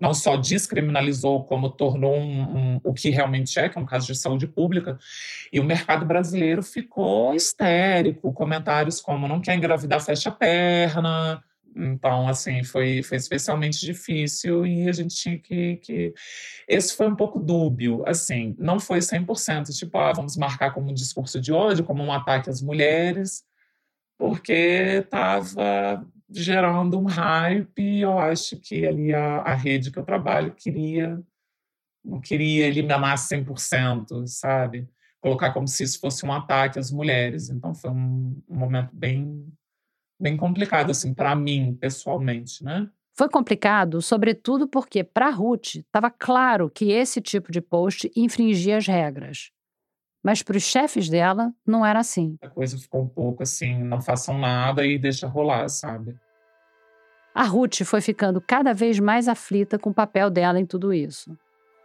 [0.00, 4.06] Não só descriminalizou, como tornou um, um, o que realmente é, que é um caso
[4.08, 4.98] de saúde pública.
[5.52, 8.32] E o mercado brasileiro ficou histérico.
[8.32, 11.40] Comentários como não quer engravidar, fecha a perna.
[11.74, 16.14] Então, assim, foi, foi especialmente difícil e a gente tinha que, que...
[16.68, 20.94] Esse foi um pouco dúbio, assim, não foi 100%, tipo, ah, vamos marcar como um
[20.94, 23.42] discurso de ódio, como um ataque às mulheres,
[24.18, 24.52] porque
[25.02, 30.54] estava gerando um hype e eu acho que ali a, a rede que eu trabalho
[30.54, 31.22] queria
[32.04, 34.88] não queria eliminar 100%, sabe?
[35.20, 37.48] Colocar como se isso fosse um ataque às mulheres.
[37.48, 39.46] Então foi um, um momento bem
[40.22, 42.88] bem complicado assim para mim pessoalmente, né?
[43.14, 48.86] Foi complicado, sobretudo porque para Ruth estava claro que esse tipo de post infringia as
[48.86, 49.50] regras.
[50.24, 52.36] Mas para os chefes dela, não era assim.
[52.40, 56.16] A coisa ficou um pouco assim: não façam nada e deixa rolar, sabe?
[57.34, 61.36] A Ruth foi ficando cada vez mais aflita com o papel dela em tudo isso.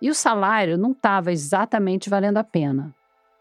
[0.01, 2.93] E o salário não estava exatamente valendo a pena.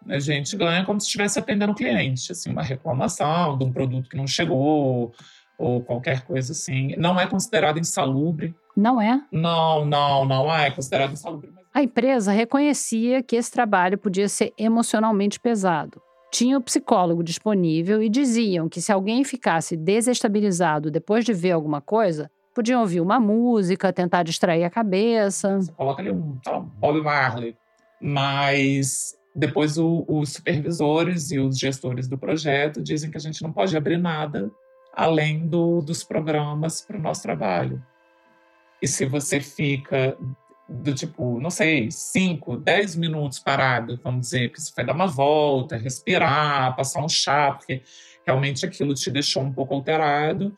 [0.08, 4.08] A gente ganha como se estivesse atendendo o cliente, assim, uma reclamação de um produto
[4.08, 5.12] que não chegou
[5.58, 6.94] ou qualquer coisa assim.
[6.96, 8.54] Não é considerado insalubre.
[8.76, 9.22] Não é?
[9.32, 11.50] Não, não, não é considerado insalubre.
[11.72, 16.00] A empresa reconhecia que esse trabalho podia ser emocionalmente pesado.
[16.32, 21.80] Tinha o psicólogo disponível e diziam que se alguém ficasse desestabilizado depois de ver alguma
[21.80, 25.60] coisa, podiam ouvir uma música, tentar distrair a cabeça.
[25.60, 26.38] Você coloca ali um
[26.78, 27.56] Bob Marley.
[28.00, 33.52] Mas depois o, os supervisores e os gestores do projeto dizem que a gente não
[33.52, 34.50] pode abrir nada
[34.94, 37.84] além do, dos programas para o nosso trabalho.
[38.80, 40.16] E se você fica
[40.68, 45.06] do tipo, não sei, 5, 10 minutos parado, vamos dizer, que você vai dar uma
[45.06, 47.82] volta, respirar, passar um chá, porque
[48.26, 50.56] realmente aquilo te deixou um pouco alterado,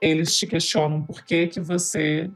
[0.00, 2.28] eles te questionam por que, que você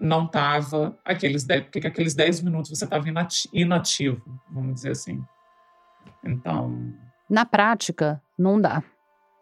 [0.00, 3.06] não estava aqueles 10, porque que aqueles 10 minutos você estava
[3.52, 5.24] inativo, vamos dizer assim.
[6.24, 6.92] Então.
[7.28, 8.82] Na prática, não dá.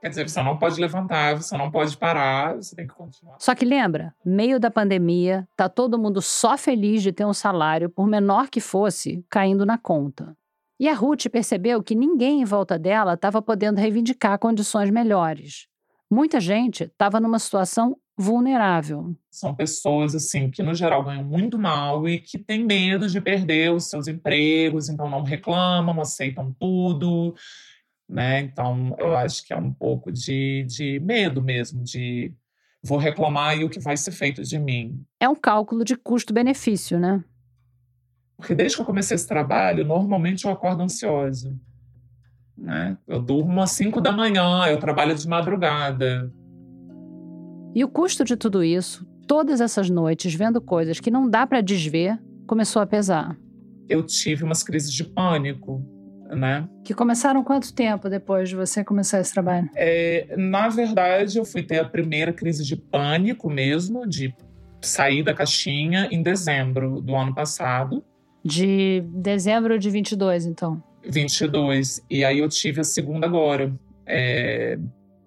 [0.00, 3.36] Quer dizer, você não pode levantar, você não pode parar, você tem que continuar.
[3.38, 7.88] Só que lembra, meio da pandemia, tá todo mundo só feliz de ter um salário,
[7.88, 10.36] por menor que fosse, caindo na conta.
[10.78, 15.68] E a Ruth percebeu que ninguém em volta dela estava podendo reivindicar condições melhores.
[16.10, 19.14] Muita gente estava numa situação vulnerável.
[19.30, 23.72] São pessoas assim que no geral ganham muito mal e que têm medo de perder
[23.72, 27.34] os seus empregos, então não reclamam, aceitam tudo,
[28.08, 28.40] né?
[28.40, 32.32] Então eu acho que é um pouco de, de medo mesmo de
[32.82, 35.04] vou reclamar e o que vai ser feito de mim.
[35.18, 37.24] É um cálculo de custo-benefício, né?
[38.36, 41.56] Porque desde que eu comecei esse trabalho, normalmente eu acordo ansiosa.
[42.56, 42.96] Né?
[43.06, 46.30] Eu durmo às 5 da manhã, eu trabalho de madrugada.
[47.74, 51.60] E o custo de tudo isso, todas essas noites vendo coisas que não dá para
[51.60, 53.36] desver, começou a pesar.
[53.88, 55.82] Eu tive umas crises de pânico,
[56.30, 56.68] né?
[56.84, 59.68] Que começaram quanto tempo depois de você começar esse trabalho?
[59.74, 64.32] É, na verdade, eu fui ter a primeira crise de pânico mesmo, de
[64.80, 68.04] sair da caixinha em dezembro do ano passado.
[68.44, 70.82] De dezembro de 22, então?
[71.08, 72.04] 22.
[72.08, 73.74] E aí eu tive a segunda agora,
[74.06, 74.78] é,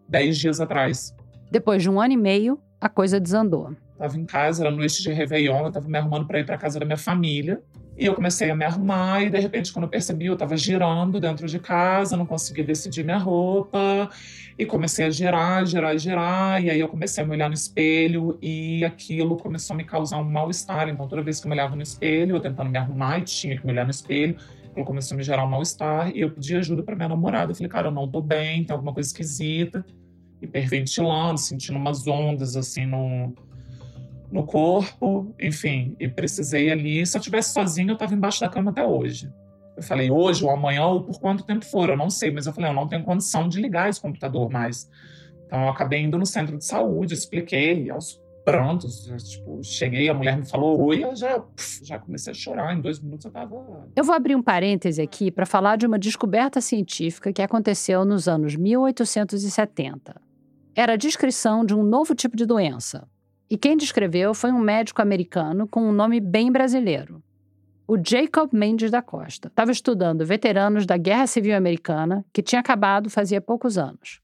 [0.08, 1.17] dez dias atrás.
[1.50, 3.74] Depois de um ano e meio, a coisa desandou.
[3.98, 6.80] Tava em casa, era noite de Réveillon, eu tava me arrumando para ir para casa
[6.80, 7.62] da minha família.
[7.98, 11.20] E eu comecei a me arrumar e de repente quando eu percebi, eu estava girando
[11.20, 14.08] dentro de casa, não conseguia decidir minha roupa
[14.56, 18.38] e comecei a girar, girar, girar e aí eu comecei a me olhar no espelho
[18.40, 20.88] e aquilo começou a me causar um mal-estar.
[20.90, 23.58] Então toda vez que eu me olhava no espelho, eu tentando me arrumar e tinha
[23.58, 24.38] que me olhar no espelho,
[24.70, 27.52] aquilo começou a me gerar um mal-estar e eu pedi ajuda para minha namorada.
[27.52, 29.84] Eu falei, cara, eu não tô bem, tem alguma coisa esquisita.
[30.42, 33.34] Hiperventilando, sentindo umas ondas assim no
[34.32, 37.06] no corpo, enfim, e precisei ali.
[37.06, 39.32] Se eu tivesse sozinho, eu estava embaixo da cama até hoje.
[39.76, 42.54] Eu falei, hoje ou amanhã, ou por quanto tempo for, eu não sei, mas eu
[42.54, 44.90] falei, eu não tenho condição de ligar esse computador mais.
[45.46, 50.38] Então eu acabei indo no centro de saúde, expliquei aos prontos, tipo, cheguei, a mulher
[50.38, 51.44] me falou oi, eu já,
[51.84, 53.56] já comecei a chorar, em dois minutos eu tava...
[53.96, 58.28] Eu vou abrir um parêntese aqui para falar de uma descoberta científica que aconteceu nos
[58.28, 60.27] anos 1870.
[60.80, 63.10] Era a descrição de um novo tipo de doença,
[63.50, 67.20] e quem descreveu foi um médico americano com um nome bem brasileiro.
[67.88, 73.10] O Jacob Mendes da Costa estava estudando veteranos da Guerra Civil Americana, que tinha acabado
[73.10, 74.22] fazia poucos anos.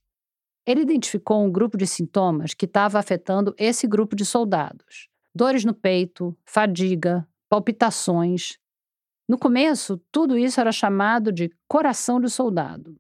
[0.64, 5.74] Ele identificou um grupo de sintomas que estava afetando esse grupo de soldados: dores no
[5.74, 8.60] peito, fadiga, palpitações.
[9.28, 12.96] No começo, tudo isso era chamado de coração de soldado.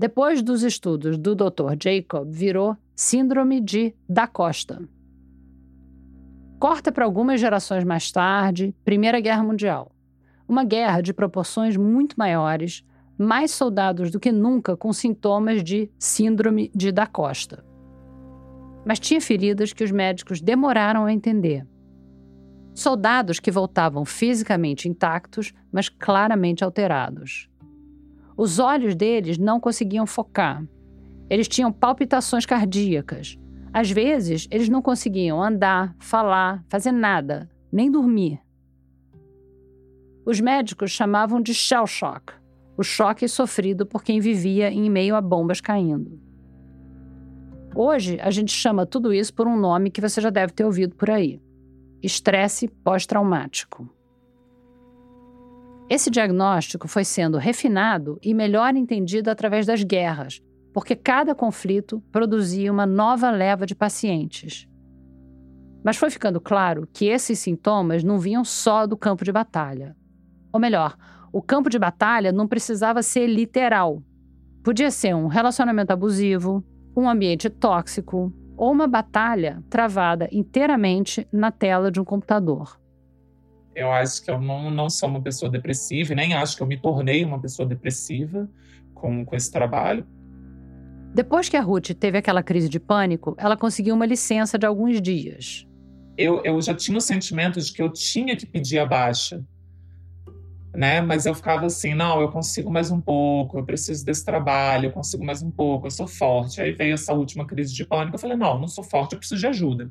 [0.00, 1.76] Depois dos estudos do Dr.
[1.78, 4.82] Jacob, virou Síndrome de Da Costa.
[6.58, 9.92] Corta para algumas gerações mais tarde, Primeira Guerra Mundial.
[10.48, 12.82] Uma guerra de proporções muito maiores,
[13.18, 17.62] mais soldados do que nunca com sintomas de Síndrome de Da Costa.
[18.86, 21.66] Mas tinha feridas que os médicos demoraram a entender.
[22.74, 27.49] Soldados que voltavam fisicamente intactos, mas claramente alterados.
[28.40, 30.66] Os olhos deles não conseguiam focar.
[31.28, 33.38] Eles tinham palpitações cardíacas,
[33.70, 38.40] às vezes, eles não conseguiam andar, falar, fazer nada, nem dormir.
[40.24, 42.32] Os médicos chamavam de shell shock,
[42.78, 46.18] o choque sofrido por quem vivia em meio a bombas caindo.
[47.76, 50.96] Hoje, a gente chama tudo isso por um nome que você já deve ter ouvido
[50.96, 51.42] por aí:
[52.02, 53.99] estresse pós-traumático.
[55.90, 60.40] Esse diagnóstico foi sendo refinado e melhor entendido através das guerras,
[60.72, 64.68] porque cada conflito produzia uma nova leva de pacientes.
[65.84, 69.96] Mas foi ficando claro que esses sintomas não vinham só do campo de batalha.
[70.52, 70.96] Ou melhor,
[71.32, 74.00] o campo de batalha não precisava ser literal.
[74.62, 76.64] Podia ser um relacionamento abusivo,
[76.96, 82.78] um ambiente tóxico ou uma batalha travada inteiramente na tela de um computador.
[83.80, 86.66] Eu acho que eu não, não sou uma pessoa depressiva, e nem acho que eu
[86.66, 88.46] me tornei uma pessoa depressiva
[88.92, 90.06] com, com esse trabalho.
[91.14, 95.00] Depois que a Ruth teve aquela crise de pânico, ela conseguiu uma licença de alguns
[95.00, 95.66] dias.
[96.14, 99.42] Eu, eu já tinha o sentimento de que eu tinha que pedir a baixa,
[100.74, 101.00] né?
[101.00, 104.92] Mas eu ficava assim, não, eu consigo mais um pouco, eu preciso desse trabalho, eu
[104.92, 106.60] consigo mais um pouco, eu sou forte.
[106.60, 109.40] Aí veio essa última crise de pânico, eu falei, não, não sou forte, eu preciso
[109.40, 109.90] de ajuda.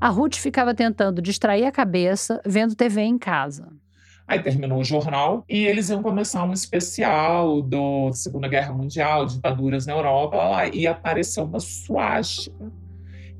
[0.00, 3.68] A Ruth ficava tentando distrair a cabeça vendo TV em casa.
[4.28, 9.86] Aí terminou o jornal e eles iam começar um especial do Segunda Guerra Mundial, ditaduras
[9.86, 12.70] na Europa, lá, e apareceu uma suástica.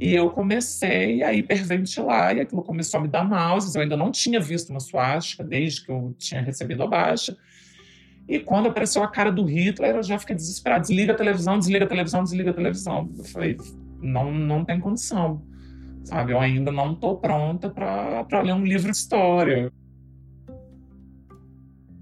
[0.01, 3.76] E eu comecei a hiperventilar e aquilo começou a me dar náuseas.
[3.76, 7.37] Eu ainda não tinha visto uma suástica desde que eu tinha recebido a baixa.
[8.28, 10.80] E quando apareceu a cara do Hitler, eu já fiquei desesperada.
[10.80, 13.09] Desliga a televisão, desliga a televisão, desliga a televisão.
[13.16, 13.57] Eu falei,
[14.01, 15.43] não, não tem condição
[16.09, 16.33] sabe?
[16.33, 19.71] Eu ainda não estou pronta para ler um livro de história.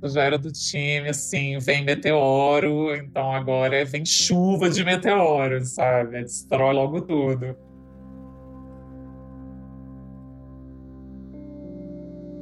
[0.01, 5.65] Eu já era do time, assim, vem meteoro, então agora é, vem chuva de meteoro,
[5.65, 6.23] sabe?
[6.23, 7.57] Destrói logo tudo.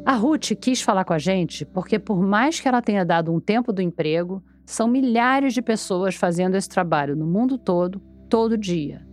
[0.04, 3.40] A Ruth quis falar com a gente porque, por mais que ela tenha dado um
[3.40, 9.03] tempo do emprego, são milhares de pessoas fazendo esse trabalho no mundo todo, todo dia.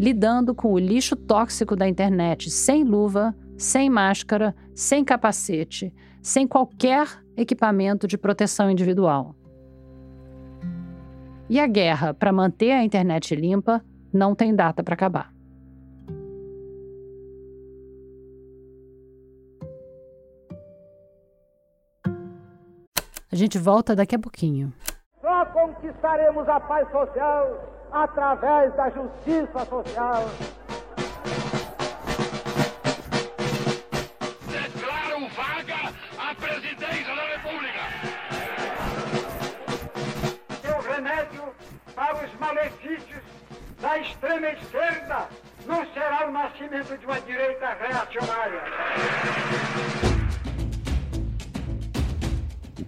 [0.00, 7.06] Lidando com o lixo tóxico da internet sem luva, sem máscara, sem capacete, sem qualquer
[7.36, 9.34] equipamento de proteção individual.
[11.50, 15.34] E a guerra para manter a internet limpa não tem data para acabar.
[23.30, 24.72] A gente volta daqui a pouquinho.
[25.20, 30.28] Só conquistaremos a paz social através da justiça social.
[34.46, 37.80] Declaro vaga a presidência da República.
[40.78, 41.54] O remédio
[41.94, 43.22] para os malefícios
[43.80, 45.28] da extrema esquerda
[45.66, 48.62] não será o nascimento de uma direita reacionária.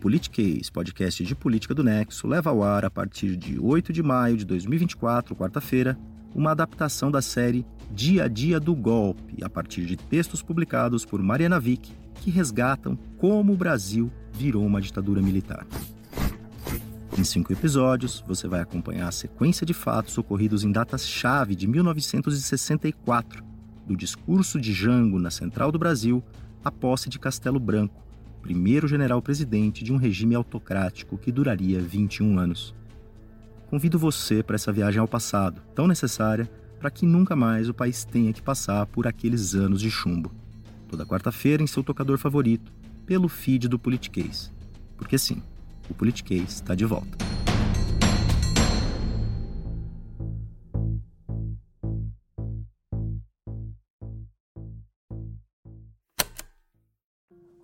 [0.03, 4.37] Politiquês, podcast de política do Nexo, leva ao ar a partir de 8 de maio
[4.37, 5.97] de 2024, quarta-feira,
[6.35, 11.23] uma adaptação da série Dia a Dia do Golpe, a partir de textos publicados por
[11.23, 15.65] Mariana Vick, que resgatam como o Brasil virou uma ditadura militar.
[17.17, 23.45] Em cinco episódios, você vai acompanhar a sequência de fatos ocorridos em datas-chave de 1964,
[23.87, 26.25] do discurso de Jango na Central do Brasil
[26.65, 28.02] à posse de Castelo Branco,
[28.43, 32.75] primeiro general-presidente de um regime autocrático que duraria 21 anos.
[33.71, 38.05] Convido você para essa viagem ao passado, tão necessária para que nunca mais o país
[38.05, 40.33] tenha que passar por aqueles anos de chumbo.
[40.89, 42.73] Toda quarta-feira em seu tocador favorito,
[43.07, 44.53] pelo feed do Politiquês.
[44.97, 45.41] Porque sim,
[45.89, 47.32] o Politiquês está de volta.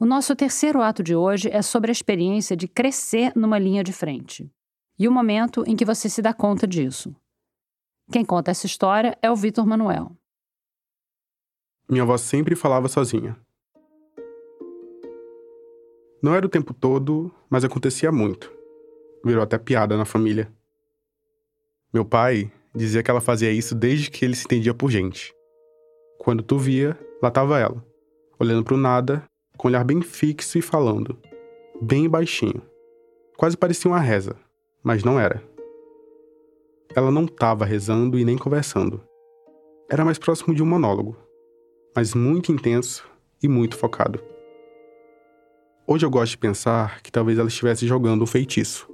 [0.01, 3.93] O nosso terceiro ato de hoje é sobre a experiência de crescer numa linha de
[3.93, 4.49] frente
[4.97, 7.13] e o momento em que você se dá conta disso.
[8.13, 10.13] Quem conta essa história é o Vitor Manuel.
[11.91, 13.37] Minha avó sempre falava sozinha.
[16.23, 18.53] Não era o tempo todo, mas acontecia muito.
[19.25, 20.49] Virou até piada na família.
[21.93, 25.35] Meu pai dizia que ela fazia isso desde que ele se entendia por gente.
[26.19, 27.85] Quando tu via, lá estava ela,
[28.39, 29.29] olhando para o nada
[29.59, 31.19] com olhar bem fixo e falando,
[31.83, 32.63] bem baixinho.
[33.37, 34.37] Quase parecia uma reza,
[34.83, 35.43] mas não era.
[36.95, 39.03] Ela não estava rezando e nem conversando.
[39.91, 41.17] Era mais próximo de um monólogo,
[41.95, 43.07] mas muito intenso
[43.43, 44.23] e muito focado.
[45.87, 48.89] Hoje eu gosto de pensar que talvez ela estivesse jogando um feitiço.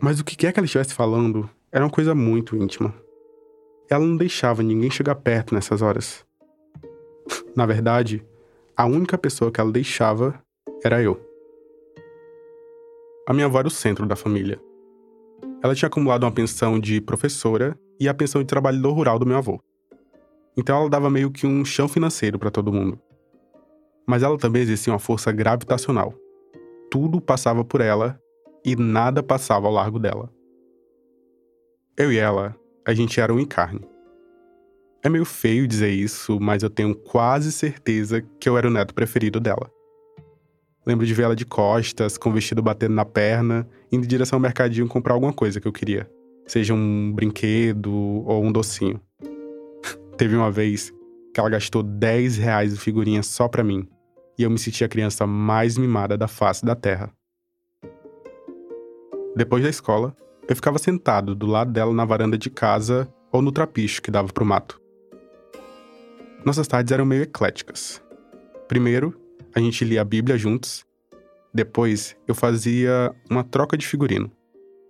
[0.00, 2.94] Mas o que quer que ela estivesse falando era uma coisa muito íntima.
[3.90, 6.24] Ela não deixava ninguém chegar perto nessas horas.
[7.54, 8.24] Na verdade,
[8.78, 10.40] a única pessoa que ela deixava
[10.84, 11.20] era eu.
[13.26, 14.60] A minha avó era o centro da família.
[15.60, 19.36] Ela tinha acumulado uma pensão de professora e a pensão de trabalhador rural do meu
[19.36, 19.60] avô.
[20.56, 23.00] Então ela dava meio que um chão financeiro para todo mundo.
[24.06, 26.14] Mas ela também exercia uma força gravitacional.
[26.88, 28.16] Tudo passava por ela
[28.64, 30.32] e nada passava ao largo dela.
[31.96, 32.54] Eu e ela,
[32.86, 33.80] a gente era um encarne.
[35.02, 38.92] É meio feio dizer isso, mas eu tenho quase certeza que eu era o neto
[38.92, 39.70] preferido dela.
[40.84, 44.38] Lembro de ver ela de costas, com o vestido batendo na perna, indo em direção
[44.38, 46.10] ao mercadinho comprar alguma coisa que eu queria.
[46.46, 49.00] Seja um brinquedo ou um docinho.
[50.16, 50.92] Teve uma vez
[51.32, 53.86] que ela gastou 10 reais de figurinha só pra mim.
[54.36, 57.12] E eu me senti a criança mais mimada da face da terra.
[59.36, 60.16] Depois da escola,
[60.48, 64.32] eu ficava sentado do lado dela na varanda de casa ou no trapicho que dava
[64.32, 64.80] pro mato.
[66.48, 68.02] Nossas tardes eram meio ecléticas.
[68.66, 69.14] Primeiro,
[69.54, 70.82] a gente lia a Bíblia juntos.
[71.52, 74.32] Depois, eu fazia uma troca de figurino.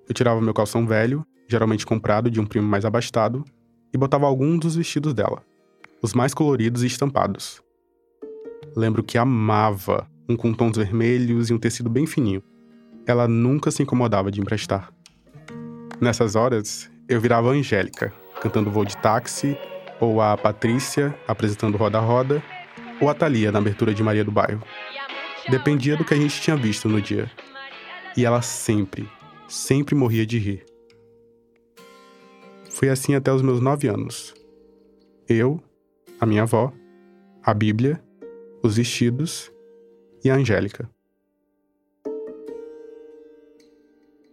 [0.08, 3.44] Eu tirava meu calção velho, geralmente comprado de um primo mais abastado,
[3.92, 5.42] e botava alguns dos vestidos dela,
[6.00, 7.60] os mais coloridos e estampados.
[8.76, 12.40] Lembro que amava um com tons vermelhos e um tecido bem fininho.
[13.04, 14.92] Ela nunca se incomodava de emprestar.
[16.00, 19.58] Nessas horas, eu virava Angélica, cantando voo de táxi
[20.00, 22.42] ou a Patrícia apresentando Roda Roda,
[23.00, 24.62] ou a Thalia na abertura de Maria do Bairro.
[25.48, 27.30] Dependia do que a gente tinha visto no dia.
[28.16, 29.08] E ela sempre,
[29.48, 30.64] sempre morria de rir.
[32.70, 34.34] Foi assim até os meus nove anos.
[35.28, 35.60] Eu,
[36.20, 36.72] a minha avó,
[37.42, 38.02] a Bíblia,
[38.62, 39.50] os vestidos
[40.24, 40.88] e a Angélica.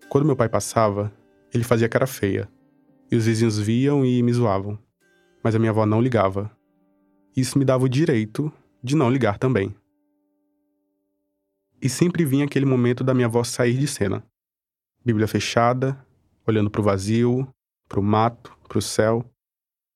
[0.09, 1.11] Quando meu pai passava,
[1.53, 2.49] ele fazia cara feia,
[3.11, 4.79] e os vizinhos viam e me zoavam
[5.45, 6.49] mas a minha avó não ligava.
[7.37, 9.75] Isso me dava o direito de não ligar também.
[11.79, 14.25] E sempre vinha aquele momento da minha avó sair de cena.
[15.05, 16.03] Bíblia fechada,
[16.47, 17.47] olhando para o vazio,
[17.87, 19.23] para o mato, para o céu,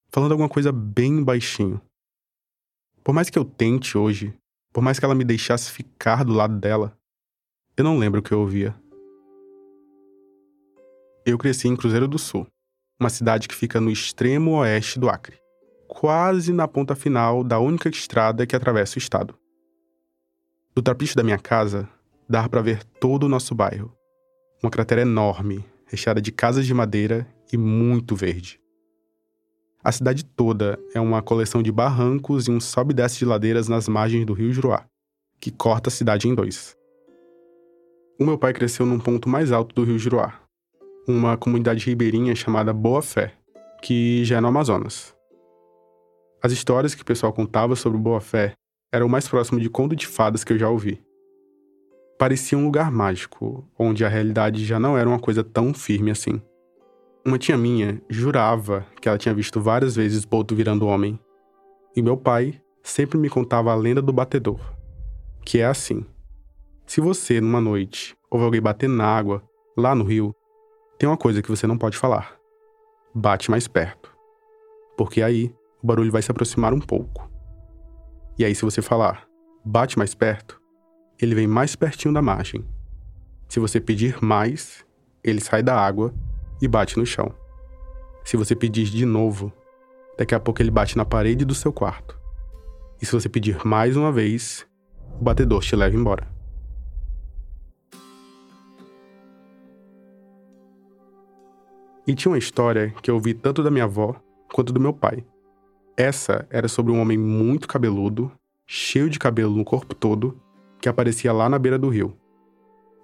[0.10, 1.82] falando alguma coisa bem baixinho.
[3.04, 4.32] Por mais que eu tente hoje,
[4.72, 6.96] por mais que ela me deixasse ficar do lado dela,
[7.76, 8.80] eu não lembro o que eu ouvia.
[11.26, 12.46] Eu cresci em Cruzeiro do Sul,
[13.00, 15.39] uma cidade que fica no extremo oeste do Acre,
[15.90, 19.36] quase na ponta final da única estrada que atravessa o estado.
[20.76, 21.90] Do trapiche da minha casa,
[22.30, 23.92] dá para ver todo o nosso bairro.
[24.62, 28.62] Uma cratera enorme, recheada de casas de madeira e muito verde.
[29.84, 33.68] A cidade toda é uma coleção de barrancos e um sobe e desce de ladeiras
[33.68, 34.86] nas margens do rio Juruá,
[35.40, 36.78] que corta a cidade em dois.
[38.20, 40.40] O meu pai cresceu num ponto mais alto do rio Juruá,
[41.08, 43.34] uma comunidade ribeirinha chamada Boa Fé,
[43.82, 45.18] que já é no Amazonas.
[46.42, 48.54] As histórias que o pessoal contava sobre Boa Fé
[48.94, 51.04] eram o mais próximo de conto de fadas que eu já ouvi.
[52.18, 56.42] Parecia um lugar mágico, onde a realidade já não era uma coisa tão firme assim.
[57.26, 61.20] Uma tia minha jurava que ela tinha visto várias vezes Boto virando homem.
[61.96, 64.60] E meu pai sempre me contava a lenda do batedor,
[65.46, 66.06] que é assim:
[66.86, 69.44] se você, numa noite, ouve alguém batendo na água,
[69.78, 70.34] lá no rio,
[70.98, 72.38] tem uma coisa que você não pode falar.
[73.14, 74.10] Bate mais perto.
[74.98, 77.30] Porque aí o barulho vai se aproximar um pouco.
[78.38, 79.28] E aí, se você falar,
[79.64, 80.62] bate mais perto,
[81.20, 82.66] ele vem mais pertinho da margem.
[83.48, 84.86] Se você pedir mais,
[85.24, 86.14] ele sai da água
[86.62, 87.34] e bate no chão.
[88.24, 89.52] Se você pedir de novo,
[90.18, 92.20] daqui a pouco ele bate na parede do seu quarto.
[93.02, 94.68] E se você pedir mais uma vez,
[95.20, 96.28] o batedor te leva embora.
[102.06, 104.16] E tinha uma história que eu ouvi tanto da minha avó
[104.52, 105.24] quanto do meu pai.
[106.00, 108.32] Essa era sobre um homem muito cabeludo,
[108.66, 110.40] cheio de cabelo no corpo todo,
[110.80, 112.16] que aparecia lá na beira do rio.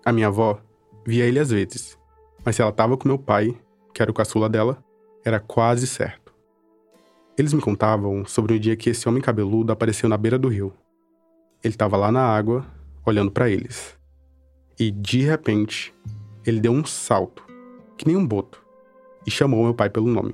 [0.05, 0.61] A minha avó
[1.05, 1.99] via ele às vezes,
[2.45, 3.53] mas se ela estava com meu pai,
[3.93, 4.81] que era o caçula dela,
[5.25, 6.33] era quase certo.
[7.37, 10.71] Eles me contavam sobre o dia que esse homem cabeludo apareceu na beira do rio.
[11.61, 12.65] Ele estava lá na água,
[13.05, 13.99] olhando para eles.
[14.79, 15.93] E, de repente,
[16.45, 17.45] ele deu um salto,
[17.97, 18.63] que nem um boto,
[19.27, 20.33] e chamou meu pai pelo nome.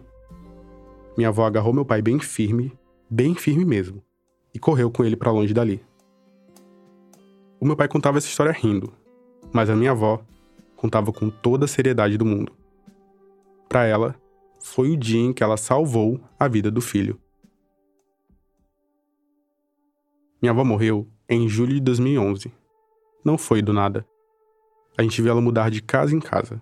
[1.18, 2.78] Minha avó agarrou meu pai bem firme,
[3.09, 4.01] bem firme mesmo,
[4.53, 5.84] e correu com ele para longe dali.
[7.59, 8.93] O meu pai contava essa história rindo,
[9.51, 10.24] mas a minha avó
[10.76, 12.53] contava com toda a seriedade do mundo.
[13.68, 14.16] Para ela,
[14.59, 17.20] foi o dia em que ela salvou a vida do filho.
[20.41, 22.51] Minha avó morreu em julho de 2011.
[23.24, 24.05] Não foi do nada.
[24.97, 26.62] A gente viu ela mudar de casa em casa.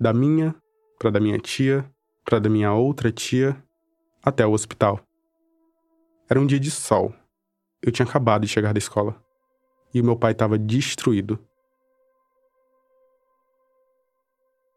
[0.00, 0.54] Da minha
[0.98, 1.88] para da minha tia,
[2.24, 3.62] para da minha outra tia
[4.26, 5.00] até o hospital.
[6.28, 7.14] Era um dia de sol.
[7.80, 9.14] Eu tinha acabado de chegar da escola.
[9.94, 11.38] E o meu pai estava destruído.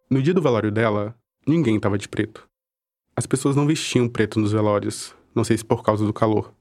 [0.08, 1.16] No dia do velório dela,
[1.48, 2.48] ninguém estava de preto.
[3.16, 6.54] As pessoas não vestiam preto nos velórios, não sei se por causa do calor.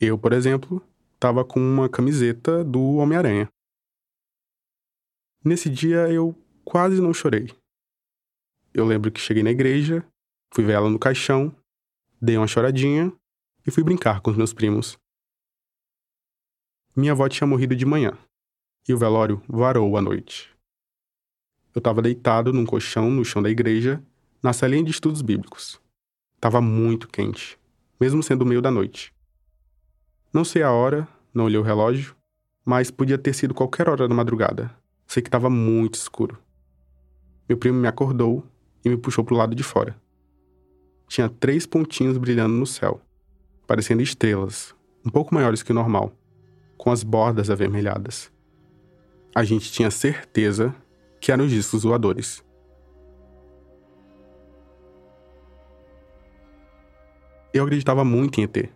[0.00, 0.80] Eu, por exemplo,
[1.14, 3.48] estava com uma camiseta do Homem-Aranha.
[5.44, 7.50] Nesse dia eu quase não chorei.
[8.72, 10.06] Eu lembro que cheguei na igreja,
[10.54, 11.54] fui ver ela no caixão
[12.20, 13.12] dei uma choradinha
[13.66, 14.98] e fui brincar com os meus primos.
[16.94, 18.16] Minha avó tinha morrido de manhã
[18.88, 20.50] e o velório varou à noite.
[21.74, 24.02] Eu estava deitado num colchão no chão da igreja,
[24.42, 25.78] na salinha de estudos bíblicos.
[26.40, 27.58] Tava muito quente,
[28.00, 29.12] mesmo sendo meio da noite.
[30.32, 32.16] Não sei a hora, não olhei o relógio,
[32.64, 34.74] mas podia ter sido qualquer hora da madrugada.
[35.06, 36.38] Sei que estava muito escuro.
[37.46, 38.42] Meu primo me acordou
[38.84, 39.94] e me puxou para o lado de fora
[41.06, 43.00] tinha três pontinhos brilhando no céu,
[43.66, 46.12] parecendo estrelas, um pouco maiores que o normal,
[46.76, 48.30] com as bordas avermelhadas.
[49.34, 50.74] A gente tinha certeza
[51.20, 52.44] que eram os discos voadores.
[57.52, 58.70] Eu acreditava muito em ET.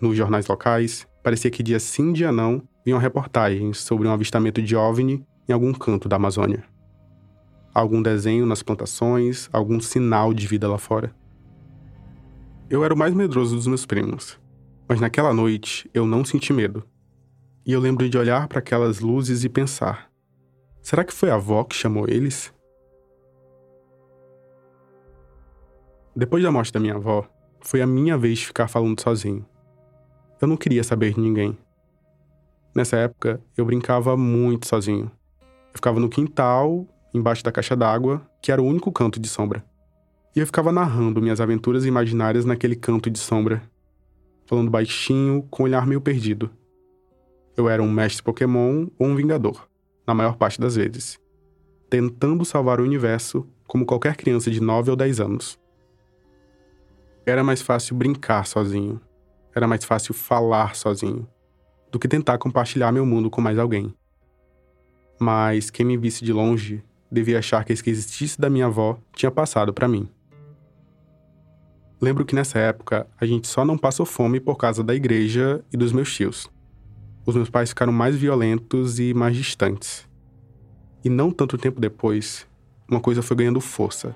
[0.00, 4.74] Nos jornais locais, parecia que dia sim, dia não, vinham reportagens sobre um avistamento de
[4.74, 6.64] OVNI em algum canto da Amazônia.
[7.74, 11.14] Algum desenho nas plantações, algum sinal de vida lá fora.
[12.70, 14.38] Eu era o mais medroso dos meus primos,
[14.86, 16.84] mas naquela noite eu não senti medo.
[17.64, 20.10] E eu lembro de olhar para aquelas luzes e pensar:
[20.82, 22.52] será que foi a avó que chamou eles?
[26.14, 27.26] Depois da morte da minha avó,
[27.62, 29.46] foi a minha vez de ficar falando sozinho.
[30.38, 31.56] Eu não queria saber de ninguém.
[32.74, 35.10] Nessa época, eu brincava muito sozinho.
[35.40, 39.64] Eu ficava no quintal, embaixo da caixa d'água, que era o único canto de sombra.
[40.34, 43.62] E eu ficava narrando minhas aventuras imaginárias naquele canto de sombra,
[44.46, 46.50] falando baixinho, com um olhar meio perdido.
[47.56, 49.68] eu era um mestre Pokémon ou um Vingador,
[50.06, 51.18] na maior parte das vezes,
[51.90, 55.58] tentando salvar o universo como qualquer criança de 9 ou 10 anos.
[57.26, 59.00] Era mais fácil brincar sozinho,
[59.54, 61.28] era mais fácil falar sozinho,
[61.90, 63.94] do que tentar compartilhar meu mundo com mais alguém.
[65.20, 69.30] Mas quem me visse de longe devia achar que a esquisitice da minha avó tinha
[69.30, 70.08] passado para mim.
[72.00, 75.76] Lembro que nessa época a gente só não passou fome por causa da igreja e
[75.76, 76.48] dos meus tios.
[77.26, 80.08] Os meus pais ficaram mais violentos e mais distantes.
[81.04, 82.46] E não tanto tempo depois,
[82.88, 84.14] uma coisa foi ganhando força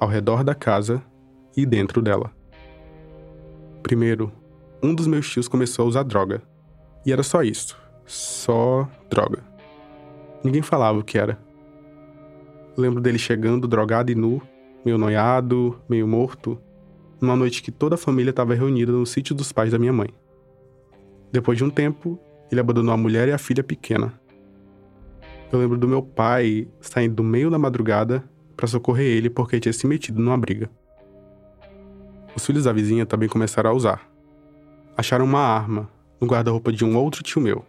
[0.00, 1.02] ao redor da casa
[1.56, 2.30] e dentro dela.
[3.82, 4.32] Primeiro,
[4.82, 6.42] um dos meus tios começou a usar droga.
[7.06, 7.78] E era só isso.
[8.06, 9.42] Só droga.
[10.42, 11.38] Ninguém falava o que era.
[12.76, 14.42] Lembro dele chegando drogado e nu,
[14.84, 16.60] meio noiado, meio morto,
[17.24, 20.08] numa noite que toda a família estava reunida no sítio dos pais da minha mãe.
[21.32, 22.18] Depois de um tempo,
[22.50, 24.12] ele abandonou a mulher e a filha pequena.
[25.50, 28.22] Eu lembro do meu pai saindo do meio da madrugada
[28.56, 30.70] para socorrer ele porque tinha se metido numa briga.
[32.36, 34.08] Os filhos da vizinha também começaram a usar.
[34.96, 35.88] Acharam uma arma
[36.20, 37.64] no guarda-roupa de um outro tio meu.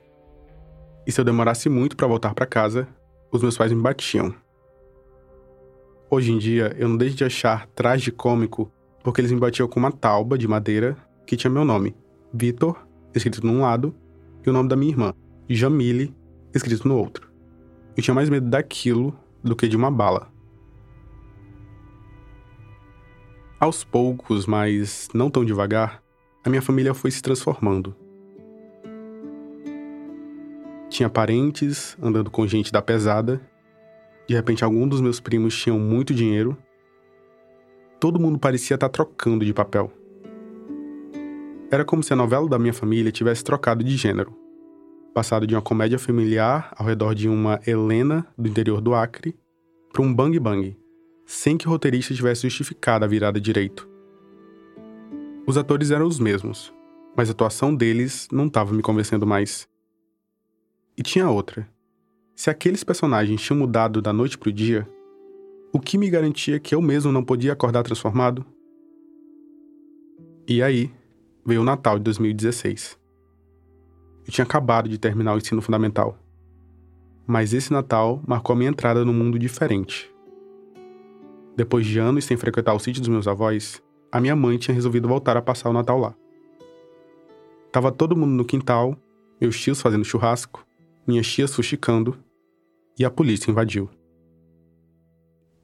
[1.05, 2.87] E se eu demorasse muito para voltar para casa,
[3.31, 4.33] os meus pais me batiam.
[6.09, 8.71] Hoje em dia, eu não deixo de achar tragicômico
[9.05, 10.97] porque eles me batiam com uma tauba de madeira
[11.27, 11.95] que tinha meu nome,
[12.33, 13.93] Vitor, escrito num lado,
[14.43, 15.13] e o nome da minha irmã,
[15.47, 16.11] Jamile,
[16.55, 17.31] escrito no outro.
[17.95, 20.33] Eu tinha mais medo daquilo do que de uma bala.
[23.59, 26.01] Aos poucos, mas não tão devagar,
[26.43, 27.95] a minha família foi se transformando.
[30.89, 33.39] Tinha parentes andando com gente da pesada.
[34.27, 36.57] De repente, alguns dos meus primos tinham muito dinheiro
[38.05, 39.91] todo mundo parecia estar tá trocando de papel.
[41.71, 44.31] Era como se a novela da minha família tivesse trocado de gênero.
[45.11, 49.35] Passado de uma comédia familiar ao redor de uma Helena do interior do Acre
[49.91, 50.77] para um bang bang,
[51.25, 53.89] sem que o roteirista tivesse justificado a virada direito.
[55.47, 56.71] Os atores eram os mesmos,
[57.17, 59.67] mas a atuação deles não estava me convencendo mais.
[60.95, 61.67] E tinha outra.
[62.35, 64.87] Se aqueles personagens tinham mudado da noite para o dia,
[65.75, 68.45] o que me garantia que eu mesmo não podia acordar transformado?
[70.47, 70.89] E aí,
[71.45, 72.97] veio o Natal de 2016.
[74.25, 76.17] Eu tinha acabado de terminar o ensino fundamental.
[77.27, 80.09] Mas esse Natal marcou a minha entrada num mundo diferente.
[81.57, 85.09] Depois de anos sem frequentar o sítio dos meus avós, a minha mãe tinha resolvido
[85.09, 86.15] voltar a passar o Natal lá.
[87.73, 88.97] Tava todo mundo no quintal,
[89.41, 90.65] meus tios fazendo churrasco,
[91.05, 92.17] minhas tias fuxicando,
[92.97, 93.89] e a polícia invadiu.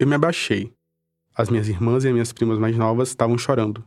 [0.02, 0.74] Eu me abaixei.
[1.38, 3.86] As minhas irmãs e as minhas primas mais novas estavam chorando.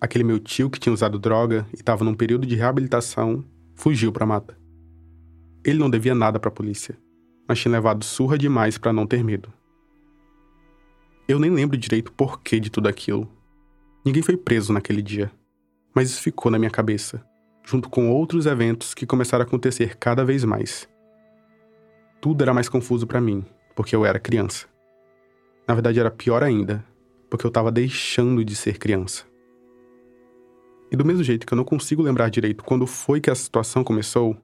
[0.00, 3.44] Aquele meu tio que tinha usado droga e estava num período de reabilitação
[3.74, 4.56] fugiu para a mata.
[5.64, 6.96] Ele não devia nada para a polícia,
[7.48, 9.52] mas tinha levado surra demais para não ter medo.
[11.26, 13.28] Eu nem lembro direito o porquê de tudo aquilo.
[14.04, 15.32] Ninguém foi preso naquele dia,
[15.92, 17.26] mas isso ficou na minha cabeça,
[17.64, 20.88] junto com outros eventos que começaram a acontecer cada vez mais.
[22.20, 23.44] Tudo era mais confuso para mim,
[23.74, 24.70] porque eu era criança.
[25.72, 26.84] Na verdade, era pior ainda,
[27.30, 29.24] porque eu estava deixando de ser criança.
[30.90, 33.82] E do mesmo jeito que eu não consigo lembrar direito quando foi que a situação
[33.82, 34.36] começou,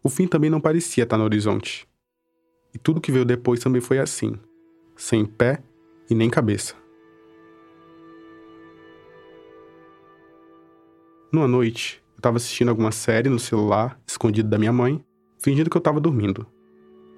[0.00, 1.88] o fim também não parecia estar no horizonte.
[2.72, 4.38] E tudo que veio depois também foi assim,
[4.94, 5.60] sem pé
[6.08, 6.76] e nem cabeça.
[11.32, 15.04] Numa noite, eu estava assistindo alguma série no celular, escondido da minha mãe,
[15.36, 16.46] fingindo que eu estava dormindo,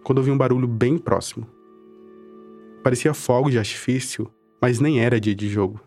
[0.02, 1.57] quando ouvi um barulho bem próximo.
[2.83, 4.31] Parecia fogo de artifício,
[4.62, 5.81] mas nem era dia de jogo.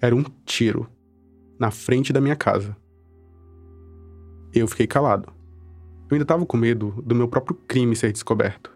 [0.00, 0.88] Era um tiro
[1.58, 2.76] na frente da minha casa.
[4.52, 5.32] Eu fiquei calado.
[6.08, 8.70] Eu ainda estava com medo do meu próprio crime ser descoberto.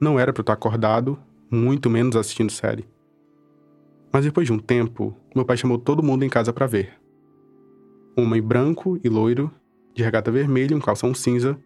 [0.00, 1.18] Não era para eu estar acordado,
[1.50, 2.84] muito menos assistindo série.
[4.12, 6.98] Mas depois de um tempo, meu pai chamou todo mundo em casa para ver.
[8.16, 9.50] Um homem branco e loiro,
[9.94, 11.58] de regata vermelha e um calção cinza,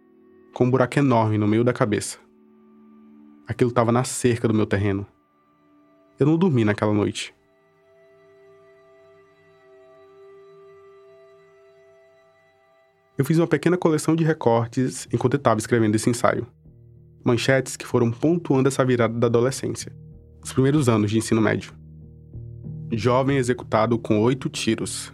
[0.53, 2.24] com um buraco enorme no meio da cabeça.
[3.47, 5.07] Aquilo estava na cerca do meu terreno.
[6.19, 7.35] Eu não dormi naquela noite.
[13.19, 16.47] Eu fiz uma pequena coleção de recortes enquanto estava escrevendo esse ensaio.
[17.23, 19.93] Manchetes que foram pontuando essa virada da adolescência,
[20.43, 21.73] os primeiros anos de ensino médio.
[22.93, 25.13] Jovem executado com oito tiros.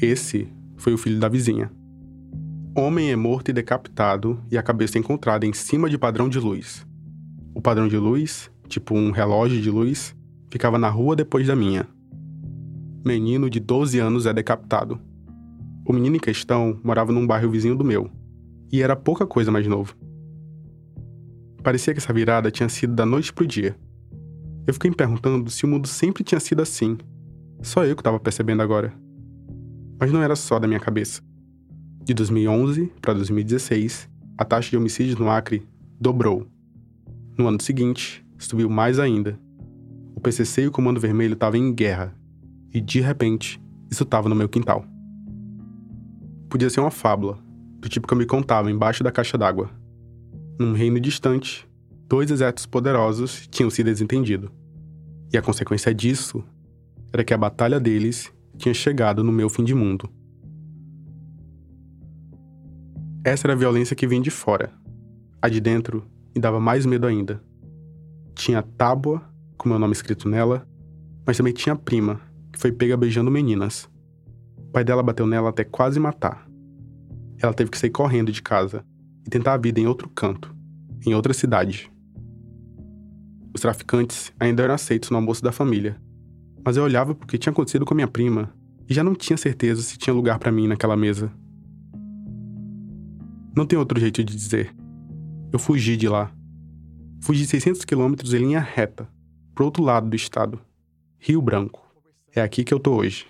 [0.00, 1.70] Esse foi o filho da vizinha.
[2.76, 6.84] Homem é morto e decapitado e a cabeça encontrada em cima de padrão de luz.
[7.54, 10.14] O padrão de luz, tipo um relógio de luz,
[10.50, 11.86] ficava na rua depois da minha.
[13.04, 14.98] Menino de 12 anos é decapitado.
[15.86, 18.10] O menino em questão morava num bairro vizinho do meu,
[18.72, 19.94] e era pouca coisa mais novo.
[21.62, 23.76] Parecia que essa virada tinha sido da noite pro dia.
[24.66, 26.96] Eu fiquei me perguntando se o mundo sempre tinha sido assim.
[27.62, 28.92] Só eu que estava percebendo agora.
[30.00, 31.22] Mas não era só da minha cabeça.
[32.02, 35.62] De 2011 para 2016, a taxa de homicídios no Acre
[36.00, 36.46] dobrou.
[37.36, 39.38] No ano seguinte, subiu mais ainda.
[40.14, 42.16] O PCC e o Comando Vermelho estavam em guerra.
[42.72, 43.60] E de repente,
[43.90, 44.84] isso estava no meu quintal.
[46.48, 47.36] Podia ser uma fábula,
[47.80, 49.68] do tipo que eu me contava embaixo da caixa d'água.
[50.60, 51.68] Num reino distante,
[52.08, 54.52] dois exércitos poderosos tinham se desentendido.
[55.32, 56.44] E a consequência disso
[57.12, 60.08] era que a batalha deles tinha chegado no meu fim de mundo.
[63.24, 64.72] Essa era a violência que vinha de fora.
[65.42, 67.42] A de dentro me dava mais medo ainda.
[68.34, 69.22] Tinha a tábua,
[69.56, 70.66] com meu nome escrito nela,
[71.26, 72.20] mas também tinha a prima,
[72.52, 73.88] que foi pega beijando meninas.
[74.58, 76.46] O pai dela bateu nela até quase matar.
[77.40, 78.84] Ela teve que sair correndo de casa
[79.26, 80.54] e tentar a vida em outro canto,
[81.06, 81.90] em outra cidade.
[83.54, 85.96] Os traficantes ainda eram aceitos no almoço da família,
[86.64, 88.52] mas eu olhava porque tinha acontecido com a minha prima
[88.88, 91.30] e já não tinha certeza se tinha lugar para mim naquela mesa.
[93.56, 94.74] Não tem outro jeito de dizer.
[95.54, 96.32] Eu fugi de lá.
[97.22, 99.08] Fugi 600 quilômetros em linha reta,
[99.54, 100.60] pro outro lado do estado.
[101.16, 101.80] Rio Branco.
[102.34, 103.26] É aqui que eu tô hoje.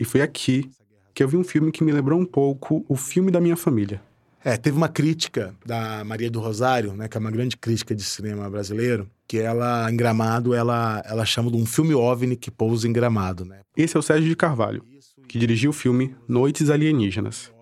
[0.00, 0.68] E foi aqui
[1.14, 4.02] que eu vi um filme que me lembrou um pouco o filme da minha família.
[4.44, 8.02] É, teve uma crítica da Maria do Rosário, né, que é uma grande crítica de
[8.02, 12.88] cinema brasileiro, que ela, em Gramado, ela, ela chama de um filme OVNI que pousa
[12.88, 13.60] em Gramado, né?
[13.76, 14.82] Esse é o Sérgio de Carvalho,
[15.28, 17.56] que dirigiu o filme Noites Alienígenas.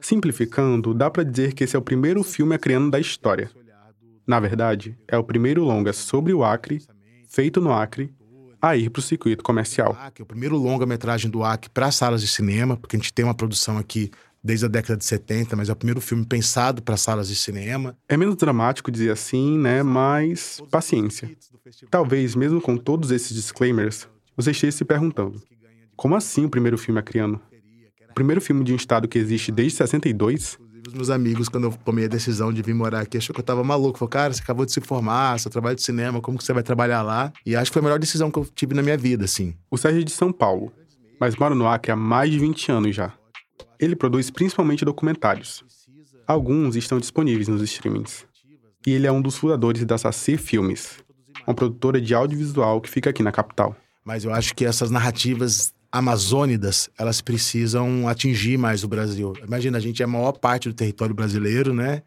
[0.00, 3.50] Simplificando, dá para dizer que esse é o primeiro filme acriano da história.
[4.26, 6.82] Na verdade, é o primeiro longa sobre o Acre,
[7.28, 8.14] feito no Acre,
[8.60, 9.96] a ir para o circuito comercial.
[10.18, 13.34] É o primeiro longa-metragem do Acre para salas de cinema, porque a gente tem uma
[13.34, 14.10] produção aqui
[14.42, 17.96] desde a década de 70, mas é o primeiro filme pensado para salas de cinema.
[18.08, 19.82] É menos dramático dizer assim, né?
[19.82, 21.30] Mas paciência.
[21.90, 25.42] Talvez, mesmo com todos esses disclaimers, você esteja se perguntando:
[25.96, 27.40] como assim o primeiro filme acriano?
[28.10, 30.58] O primeiro filme de um estado que existe desde 62?
[30.86, 33.44] Os meus amigos, quando eu tomei a decisão de vir morar aqui, achou que eu
[33.44, 33.98] tava maluco.
[33.98, 36.62] Falou, cara, você acabou de se formar, seu trabalho de cinema, como que você vai
[36.62, 37.32] trabalhar lá?
[37.46, 39.54] E acho que foi a melhor decisão que eu tive na minha vida, assim.
[39.70, 40.72] O Sérgio é de São Paulo,
[41.20, 43.12] mas mora no Acre há mais de 20 anos já.
[43.78, 45.62] Ele produz principalmente documentários.
[46.26, 48.26] Alguns estão disponíveis nos streamings.
[48.86, 50.98] E ele é um dos fundadores da Saci Filmes,
[51.46, 53.76] uma produtora de audiovisual que fica aqui na capital.
[54.04, 59.32] Mas eu acho que essas narrativas amazônidas, elas precisam atingir mais o Brasil.
[59.44, 62.02] Imagina, a gente é a maior parte do território brasileiro, né?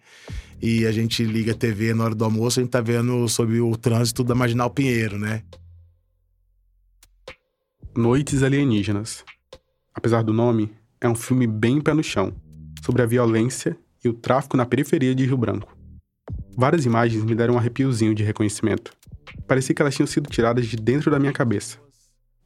[0.62, 3.60] E a gente liga a TV na hora do almoço, a gente tá vendo sobre
[3.60, 5.44] o trânsito da Marginal Pinheiro, né?
[7.96, 9.26] Noites Alienígenas.
[9.94, 12.34] Apesar do nome, é um filme bem pé no chão,
[12.84, 15.76] sobre a violência e o tráfico na periferia de Rio Branco.
[16.56, 18.94] Várias imagens me deram um arrepiozinho de reconhecimento.
[19.46, 21.78] Parecia que elas tinham sido tiradas de dentro da minha cabeça.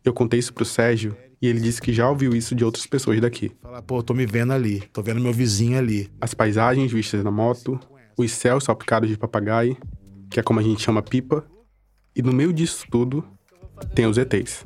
[0.04, 3.22] Eu contei isso pro Sérgio e ele disse que já ouviu isso de outras pessoas
[3.22, 3.52] daqui.
[3.62, 6.12] Fala, pô, tô me vendo ali, tô vendo meu vizinho ali.
[6.20, 7.80] As paisagens vistas na moto,
[8.18, 9.78] os céus salpicados de papagaio,
[10.30, 11.46] que é como a gente chama pipa,
[12.16, 13.24] e no meio disso tudo
[13.94, 14.66] tem os ETs.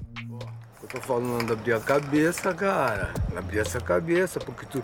[0.82, 3.14] Eu tô falando abrir a cabeça, cara.
[3.36, 4.82] Abrir essa cabeça, porque tu.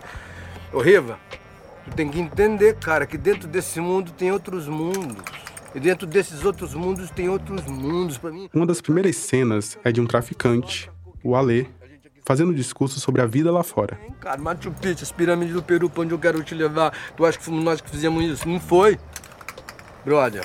[0.72, 1.18] Ô Riva,
[1.84, 5.16] tu tem que entender, cara, que dentro desse mundo tem outros mundos.
[5.74, 8.48] E dentro desses outros mundos tem outros mundos para mim.
[8.54, 10.90] Uma das primeiras cenas é de um traficante,
[11.22, 11.66] o Alê,
[12.28, 13.98] fazendo um discurso sobre a vida lá fora.
[14.20, 16.92] Cara, Machu Picchu, as pirâmides do Peru, pra onde eu quero te levar.
[17.16, 18.46] Tu acha que fomos nós que fizemos isso?
[18.46, 18.98] Não foi?
[20.04, 20.44] Brother.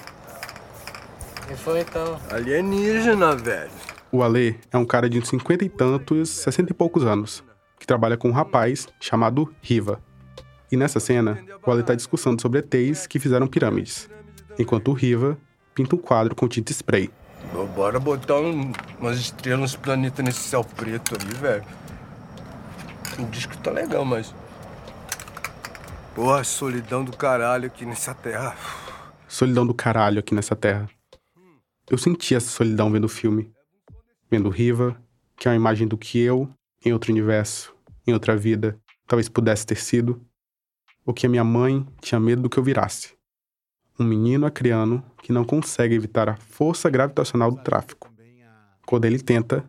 [1.45, 2.17] Quem foi então?
[2.31, 3.69] Alienígena, velho.
[4.13, 7.43] O Alê é um cara de uns cinquenta e tantos, sessenta e poucos anos,
[7.77, 10.01] que trabalha com um rapaz chamado Riva.
[10.71, 14.09] E nessa cena, o Alê está discussando sobre ETs que fizeram pirâmides,
[14.57, 15.37] enquanto o Riva
[15.75, 17.09] pinta um quadro com tinta spray.
[17.75, 21.63] Bora botar um, umas estrelas, uns planetas nesse céu preto ali, velho.
[23.19, 24.33] O disco tá legal, mas.
[26.15, 28.55] Porra, solidão do caralho aqui nessa terra.
[29.27, 30.89] Solidão do caralho aqui nessa terra.
[31.89, 33.51] Eu senti essa solidão vendo o filme.
[34.29, 34.99] Vendo Riva,
[35.37, 36.49] que é uma imagem do que eu,
[36.83, 37.75] em outro universo,
[38.07, 40.25] em outra vida, talvez pudesse ter sido.
[41.05, 43.15] Ou que a minha mãe tinha medo do que eu virasse.
[43.99, 48.11] Um menino acriano que não consegue evitar a força gravitacional do tráfico.
[48.85, 49.63] Quando ele tenta,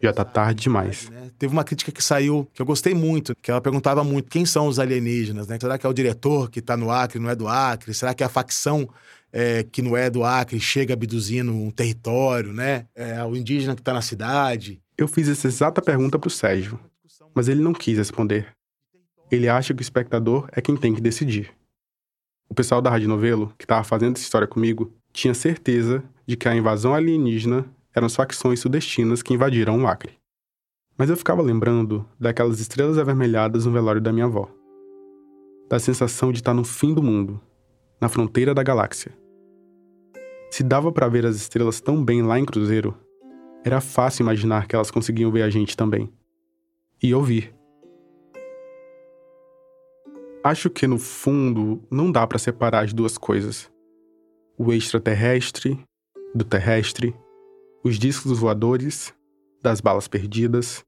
[0.00, 1.10] já tá tarde demais.
[1.38, 4.68] Teve uma crítica que saiu que eu gostei muito, que ela perguntava muito quem são
[4.68, 5.58] os alienígenas, né?
[5.60, 7.92] Será que é o diretor que tá no Acre, não é do Acre?
[7.92, 8.88] Será que é a facção
[9.32, 12.86] é, que não é do Acre chega abduzindo um território, né?
[12.94, 14.80] É o indígena que tá na cidade.
[14.96, 16.78] Eu fiz essa exata pergunta pro Sérgio.
[17.34, 18.46] Mas ele não quis responder.
[19.30, 21.50] Ele acha que o espectador é quem tem que decidir.
[22.48, 26.48] O pessoal da Rádio Novelo, que estava fazendo essa história comigo, tinha certeza de que
[26.48, 27.64] a invasão alienígena
[27.94, 30.18] eram as facções sudestinas que invadiram o Acre.
[30.96, 34.48] Mas eu ficava lembrando daquelas estrelas avermelhadas no velório da minha avó.
[35.68, 37.40] Da sensação de estar no fim do mundo,
[38.00, 39.12] na fronteira da galáxia.
[40.50, 42.96] Se dava para ver as estrelas tão bem lá em Cruzeiro,
[43.64, 46.12] era fácil imaginar que elas conseguiam ver a gente também.
[47.02, 47.54] E ouvir.
[50.46, 53.72] Acho que no fundo não dá para separar as duas coisas.
[54.58, 55.82] O extraterrestre
[56.34, 57.16] do terrestre,
[57.82, 59.14] os discos voadores
[59.62, 60.84] das balas perdidas.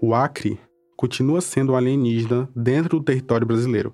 [0.00, 0.60] O Acre
[0.96, 3.92] continua sendo um alienígena dentro do território brasileiro.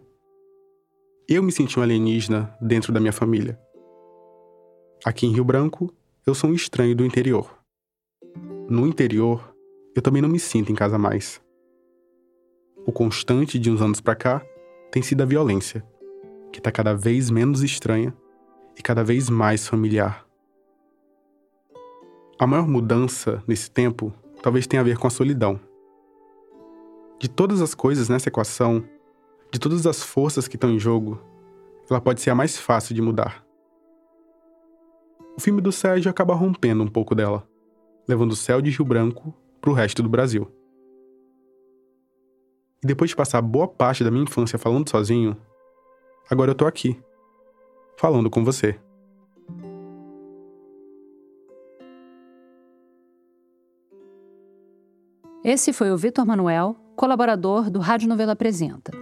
[1.27, 3.59] Eu me senti um alienígena dentro da minha família.
[5.07, 5.91] Aqui em Rio Branco,
[6.27, 7.59] eu sou um estranho do interior.
[8.69, 9.57] No interior,
[9.97, 11.41] eu também não me sinto em casa mais.
[12.89, 14.43] O constante de uns anos para cá
[14.91, 15.85] tem sido a violência,
[16.51, 18.17] que está cada vez menos estranha
[18.79, 20.27] e cada vez mais familiar.
[22.39, 24.11] A maior mudança nesse tempo
[24.43, 25.61] talvez tenha a ver com a solidão.
[27.21, 28.83] De todas as coisas nessa equação,
[29.53, 31.21] de todas as forças que estão em jogo,
[31.91, 33.45] ela pode ser a mais fácil de mudar.
[35.37, 37.47] O filme do Sérgio acaba rompendo um pouco dela,
[38.09, 40.51] levando o céu de Rio Branco para o resto do Brasil.
[42.83, 45.37] E depois de passar boa parte da minha infância falando sozinho,
[46.31, 47.01] agora eu tô aqui,
[47.97, 48.79] falando com você.
[55.43, 58.93] Esse foi o Vitor Manuel, colaborador do Rádio Novela Apresenta.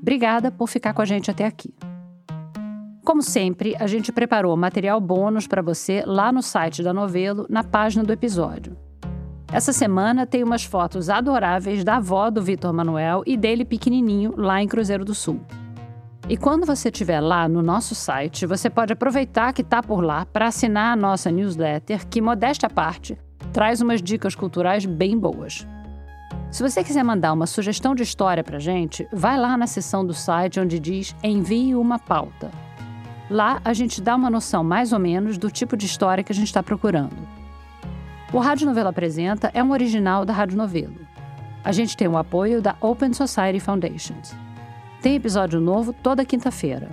[0.00, 1.72] Obrigada por ficar com a gente até aqui.
[3.04, 7.62] Como sempre, a gente preparou material bônus para você lá no site da Novelo, na
[7.62, 8.74] página do episódio.
[9.52, 14.62] Essa semana tem umas fotos adoráveis da avó do Vitor Manuel e dele pequenininho lá
[14.62, 15.38] em Cruzeiro do Sul.
[16.30, 20.24] E quando você estiver lá no nosso site, você pode aproveitar que está por lá
[20.24, 23.18] para assinar a nossa newsletter, que, modesta parte,
[23.52, 25.66] traz umas dicas culturais bem boas.
[26.50, 30.14] Se você quiser mandar uma sugestão de história para gente, vai lá na seção do
[30.14, 32.63] site onde diz Envie uma pauta.
[33.30, 36.34] Lá a gente dá uma noção mais ou menos do tipo de história que a
[36.34, 37.16] gente está procurando.
[38.32, 41.06] O Rádio Novelo Apresenta é um original da Rádio Novelo.
[41.62, 44.34] A gente tem o apoio da Open Society Foundations.
[45.00, 46.90] Tem episódio novo toda quinta-feira.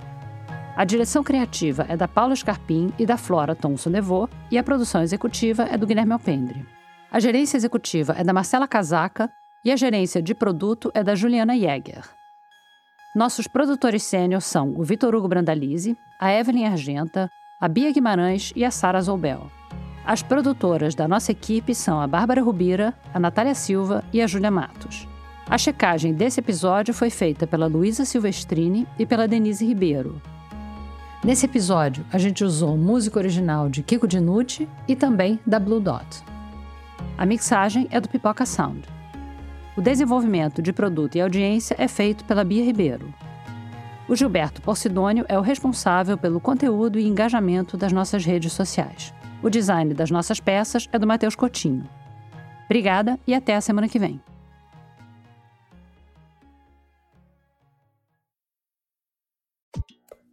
[0.74, 5.02] A direção criativa é da Paula Scarpim e da Flora Thomson Nevô, e a produção
[5.02, 6.66] executiva é do Guilherme Alpendre.
[7.10, 9.30] A gerência executiva é da Marcela Casaca
[9.62, 12.21] e a gerência de produto é da Juliana Jäger.
[13.14, 18.64] Nossos produtores sênior são o Vitor Hugo Brandalize, a Evelyn Argenta, a Bia Guimarães e
[18.64, 19.50] a Sara Zoubel.
[20.02, 24.50] As produtoras da nossa equipe são a Bárbara Rubira, a Natália Silva e a Júlia
[24.50, 25.06] Matos.
[25.46, 30.18] A checagem desse episódio foi feita pela Luísa Silvestrini e pela Denise Ribeiro.
[31.22, 36.24] Nesse episódio, a gente usou música original de Kiko Dinucci e também da Blue Dot.
[37.18, 38.88] A mixagem é do Pipoca Sound.
[39.74, 43.12] O desenvolvimento de produto e audiência é feito pela Bia Ribeiro.
[44.06, 49.14] O Gilberto Porcidônio é o responsável pelo conteúdo e engajamento das nossas redes sociais.
[49.42, 51.88] O design das nossas peças é do Matheus Cotinho.
[52.66, 54.20] Obrigada e até a semana que vem.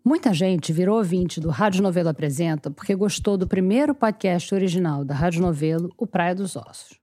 [0.04, 5.16] Muita gente virou ouvinte do Rádio Novelo Apresenta porque gostou do primeiro podcast original da
[5.16, 7.00] Rádio Novelo, O Praia dos Ossos.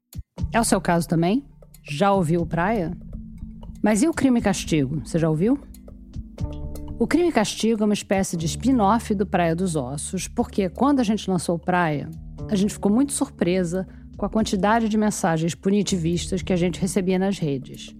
[0.52, 1.42] É o seu caso também?
[1.88, 2.92] Já ouviu Praia?
[3.80, 5.00] Mas e o Crime e Castigo?
[5.04, 5.58] Você já ouviu?
[6.98, 10.98] O Crime e Castigo é uma espécie de spin-off do Praia dos Ossos, porque quando
[10.98, 12.10] a gente lançou Praia,
[12.50, 17.18] a gente ficou muito surpresa com a quantidade de mensagens punitivistas que a gente recebia
[17.18, 17.94] nas redes.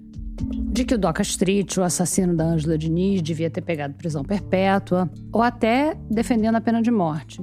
[0.73, 5.09] De que o Doca Street, o assassino da Ângela Diniz, devia ter pegado prisão perpétua,
[5.33, 7.41] ou até defendendo a pena de morte.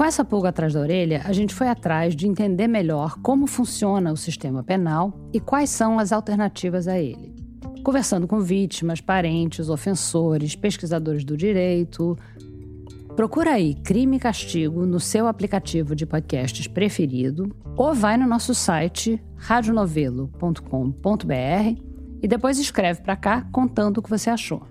[0.00, 4.10] Com essa pulga atrás da orelha, a gente foi atrás de entender melhor como funciona
[4.10, 7.34] o sistema penal e quais são as alternativas a ele
[7.84, 12.16] conversando com vítimas, parentes, ofensores, pesquisadores do direito.
[13.14, 18.54] Procura aí Crime e Castigo no seu aplicativo de podcasts preferido ou vai no nosso
[18.54, 21.82] site radionovelo.com.br
[22.22, 24.62] e depois escreve para cá contando o que você achou.